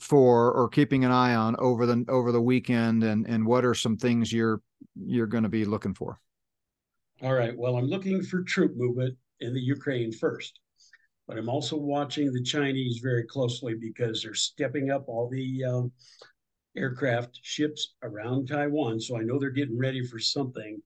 [0.00, 3.74] for or keeping an eye on over the over the weekend, and and what are
[3.74, 4.60] some things you're
[4.96, 6.18] you're going to be looking for?
[7.22, 7.56] All right.
[7.56, 10.58] Well, I'm looking for troop movement in the Ukraine first,
[11.28, 15.92] but I'm also watching the Chinese very closely because they're stepping up all the um,
[16.76, 19.00] aircraft ships around Taiwan.
[19.00, 20.80] So I know they're getting ready for something.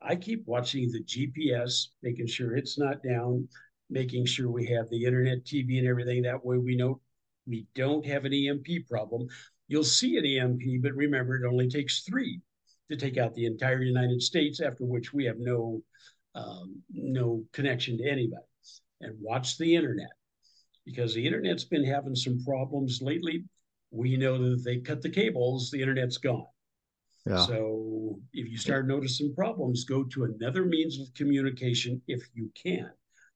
[0.00, 3.48] I keep watching the GPS, making sure it's not down,
[3.90, 6.22] making sure we have the internet, TV, and everything.
[6.22, 7.00] That way we know
[7.46, 9.26] we don't have an EMP problem.
[9.68, 12.40] You'll see an EMP, but remember, it only takes three
[12.90, 15.82] to take out the entire United States, after which we have no
[16.34, 18.42] um, no connection to anybody.
[19.00, 20.12] And watch the internet
[20.84, 23.44] because the internet's been having some problems lately
[23.92, 26.46] we know that if they cut the cables, the internet's gone.
[27.26, 27.44] Yeah.
[27.46, 32.90] So if you start noticing problems, go to another means of communication if you can.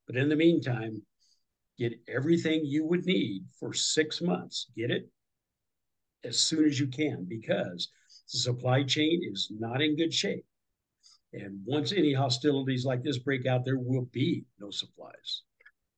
[0.06, 1.02] But in the meantime,
[1.78, 4.66] get everything you would need for six months.
[4.76, 5.08] Get it
[6.24, 7.88] as soon as you can because
[8.32, 10.44] the supply chain is not in good shape.
[11.32, 15.42] And once any hostilities like this break out, there will be no supplies.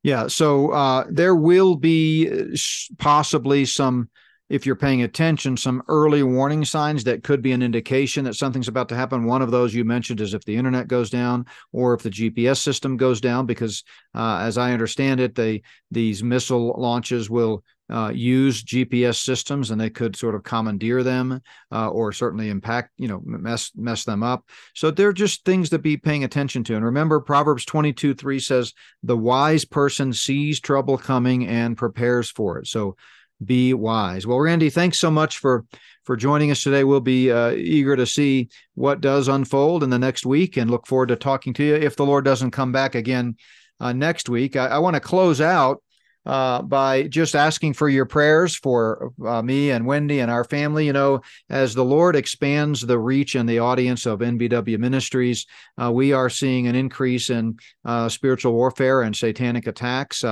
[0.02, 0.26] Yeah.
[0.26, 2.56] So uh, there will be uh,
[2.98, 4.11] possibly some
[4.49, 8.68] if you're paying attention, some early warning signs that could be an indication that something's
[8.68, 9.24] about to happen.
[9.24, 12.59] One of those you mentioned is if the internet goes down or if the GPS
[12.59, 13.84] system goes down, because
[14.14, 19.80] uh, as I understand it, they these missile launches will uh, use GPS systems and
[19.80, 21.40] they could sort of commandeer them
[21.72, 24.44] uh, or certainly impact, you know, mess mess them up.
[24.74, 26.76] So they're just things to be paying attention to.
[26.76, 32.59] And remember, Proverbs 22 3 says, The wise person sees trouble coming and prepares for
[32.59, 32.66] it.
[32.66, 32.96] So
[33.45, 34.26] be wise.
[34.26, 35.64] Well, Randy, thanks so much for
[36.05, 36.84] for joining us today.
[36.84, 40.86] We'll be uh, eager to see what does unfold in the next week and look
[40.86, 43.36] forward to talking to you if the Lord doesn't come back again
[43.78, 44.57] uh, next week.
[44.57, 45.82] I, I want to close out
[46.24, 50.86] uh, by just asking for your prayers for uh, me and Wendy and our family.
[50.86, 55.47] You know, as the Lord expands the reach and the audience of NBW Ministries,
[55.82, 60.24] uh, we are seeing an increase in uh, spiritual warfare and satanic attacks.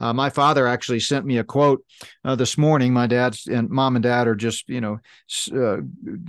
[0.00, 1.84] Uh, my father actually sent me a quote
[2.24, 2.92] uh, this morning.
[2.92, 4.98] My dad and mom and dad are just, you know,
[5.54, 5.82] uh,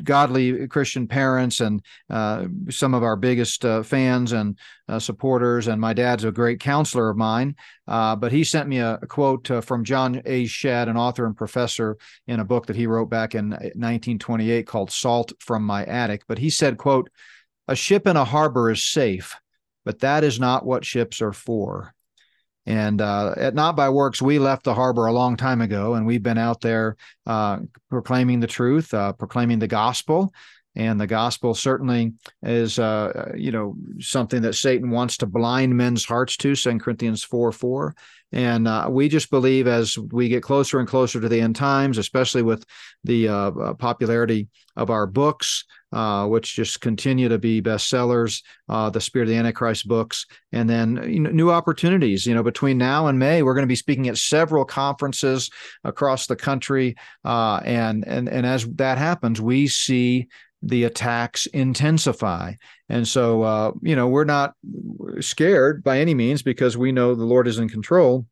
[0.04, 4.58] godly Christian parents and uh, some of our biggest uh, fans and
[4.90, 5.68] uh, supporters.
[5.68, 7.56] And my dad's a great counselor of mine.
[7.88, 10.46] but he sent me a, a quote from John A.
[10.46, 11.98] Shedd, an author and professor,
[12.28, 16.40] in a book that he wrote back in 1928 called "Salt from My Attic." But
[16.40, 17.10] he said, "quote
[17.68, 19.36] A ship in a harbor is safe."
[19.84, 21.96] But that is not what ships are for.
[22.66, 26.06] And uh, at Not by Works, we left the harbor a long time ago, and
[26.06, 26.96] we've been out there
[27.26, 27.60] uh,
[27.90, 30.34] proclaiming the truth, uh, proclaiming the gospel.
[30.76, 36.06] And the gospel certainly is, uh, you know, something that Satan wants to blind men's
[36.06, 36.56] hearts to.
[36.56, 37.94] Second Corinthians four four,
[38.32, 41.98] and uh, we just believe as we get closer and closer to the end times,
[41.98, 42.66] especially with
[43.04, 49.02] the uh, popularity of our books, uh, which just continue to be bestsellers, uh, the
[49.02, 52.26] Spirit of the Antichrist books, and then you know, new opportunities.
[52.26, 55.50] You know, between now and May, we're going to be speaking at several conferences
[55.84, 60.28] across the country, uh, and and and as that happens, we see
[60.62, 62.54] the attacks intensify.
[62.90, 64.54] And so, uh, you know, we're not
[65.20, 68.26] scared by any means because we know the Lord is in control.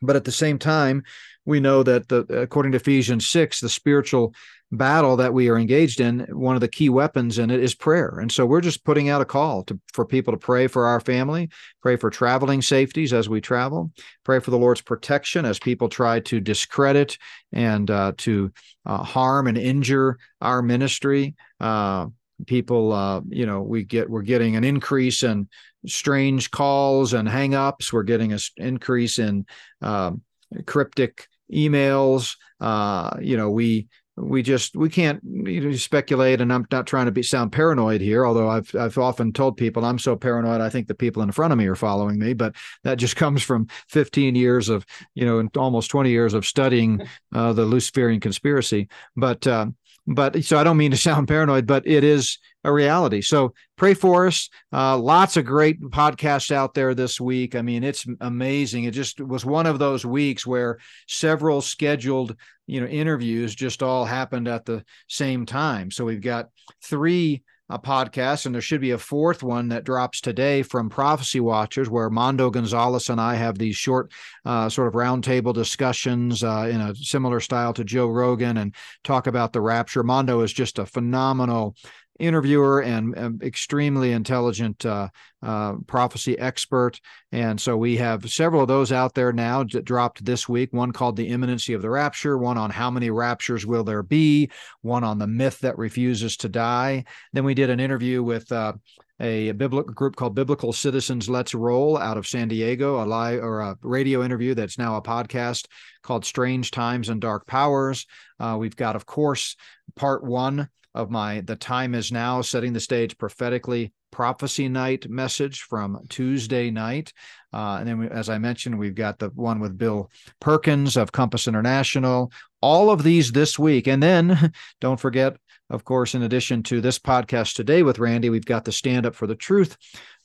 [0.00, 1.02] But at the same time,
[1.44, 4.34] we know that the, according to Ephesians 6, the spiritual
[4.70, 8.18] battle that we are engaged in, one of the key weapons in it is prayer.
[8.20, 11.00] And so we're just putting out a call to, for people to pray for our
[11.00, 11.48] family,
[11.80, 13.90] pray for traveling safeties as we travel,
[14.24, 17.16] pray for the Lord's protection as people try to discredit
[17.52, 18.52] and uh, to
[18.84, 21.34] uh, harm and injure our ministry.
[21.60, 22.08] Uh,
[22.46, 25.48] people, uh, you know, we get we're getting an increase in
[25.86, 27.92] strange calls and hangups.
[27.92, 29.46] We're getting an increase in
[29.80, 30.22] um,
[30.66, 32.36] cryptic emails.
[32.60, 33.88] Uh, you know, we
[34.20, 38.00] we just we can't you know, speculate and i'm not trying to be sound paranoid
[38.00, 41.32] here although i've i've often told people i'm so paranoid i think the people in
[41.32, 42.54] front of me are following me but
[42.84, 47.00] that just comes from 15 years of you know almost 20 years of studying
[47.34, 48.88] uh, the luciferian conspiracy.
[49.16, 49.66] But uh,
[50.08, 53.20] but so I don't mean to sound paranoid, but it is a reality.
[53.20, 54.48] So pray for us.
[54.72, 57.54] Uh, lots of great podcasts out there this week.
[57.54, 58.84] I mean, it's amazing.
[58.84, 62.36] It just was one of those weeks where several scheduled,
[62.66, 65.90] you know, interviews just all happened at the same time.
[65.90, 66.48] So we've got
[66.82, 71.40] three a podcast, and there should be a fourth one that drops today from Prophecy
[71.40, 74.10] Watchers, where Mondo Gonzalez and I have these short,
[74.44, 79.26] uh, sort of roundtable discussions uh, in a similar style to Joe Rogan and talk
[79.26, 80.02] about the rapture.
[80.02, 81.76] Mondo is just a phenomenal
[82.18, 85.08] interviewer and, and extremely intelligent uh,
[85.42, 87.00] uh, prophecy expert.
[87.32, 90.72] And so we have several of those out there now that dropped this week.
[90.72, 94.50] One called The Imminency of the Rapture, one on How Many Raptures Will There Be,
[94.82, 97.04] one on The Myth That Refuses to Die.
[97.32, 98.72] Then we did an interview with uh,
[99.20, 103.60] a biblical group called Biblical Citizens Let's Roll out of San Diego, a live or
[103.60, 105.66] a radio interview that's now a podcast
[106.02, 108.06] called Strange Times and Dark Powers.
[108.38, 109.56] Uh, we've got, of course,
[109.96, 115.62] part one of my The Time Is Now, setting the stage prophetically prophecy night message
[115.62, 117.12] from Tuesday night.
[117.52, 120.10] Uh, and then, we, as I mentioned, we've got the one with Bill
[120.40, 122.32] Perkins of Compass International.
[122.60, 123.86] All of these this week.
[123.86, 125.36] And then don't forget,
[125.70, 129.14] of course, in addition to this podcast today with Randy, we've got the Stand Up
[129.14, 129.76] for the Truth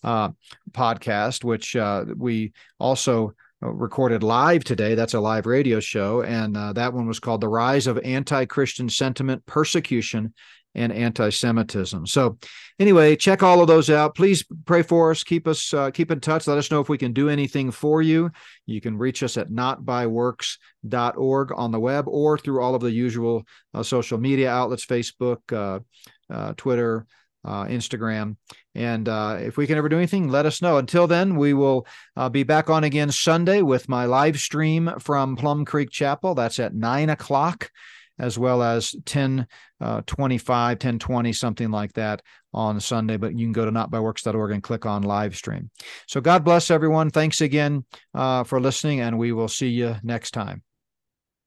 [0.03, 0.29] uh,
[0.71, 3.33] podcast, which uh, we also
[3.71, 4.95] recorded live today.
[4.95, 6.21] That's a live radio show.
[6.21, 10.33] And uh, that one was called The Rise of Anti Christian Sentiment, Persecution,
[10.75, 12.07] and anti-Semitism.
[12.07, 12.37] So,
[12.79, 14.15] anyway, check all of those out.
[14.15, 15.23] Please pray for us.
[15.23, 16.47] Keep us uh, keep in touch.
[16.47, 18.31] Let us know if we can do anything for you.
[18.65, 23.45] You can reach us at notbyworks.org on the web or through all of the usual
[23.73, 25.79] uh, social media outlets: Facebook, uh,
[26.33, 27.05] uh Twitter.
[27.45, 28.37] Uh, Instagram.
[28.75, 30.77] And uh, if we can ever do anything, let us know.
[30.77, 31.85] Until then, we will
[32.31, 36.33] be back on again Sunday with my live stream from Plum Creek Chapel.
[36.33, 37.69] That's at nine o'clock
[38.19, 39.47] as well as 10
[39.81, 42.21] uh, 25, 10 20, something like that
[42.53, 43.17] on Sunday.
[43.17, 45.69] But you can go to notbyworks.org and click on live stream.
[46.07, 47.09] So God bless everyone.
[47.09, 50.63] Thanks again uh, for listening, and we will see you next time.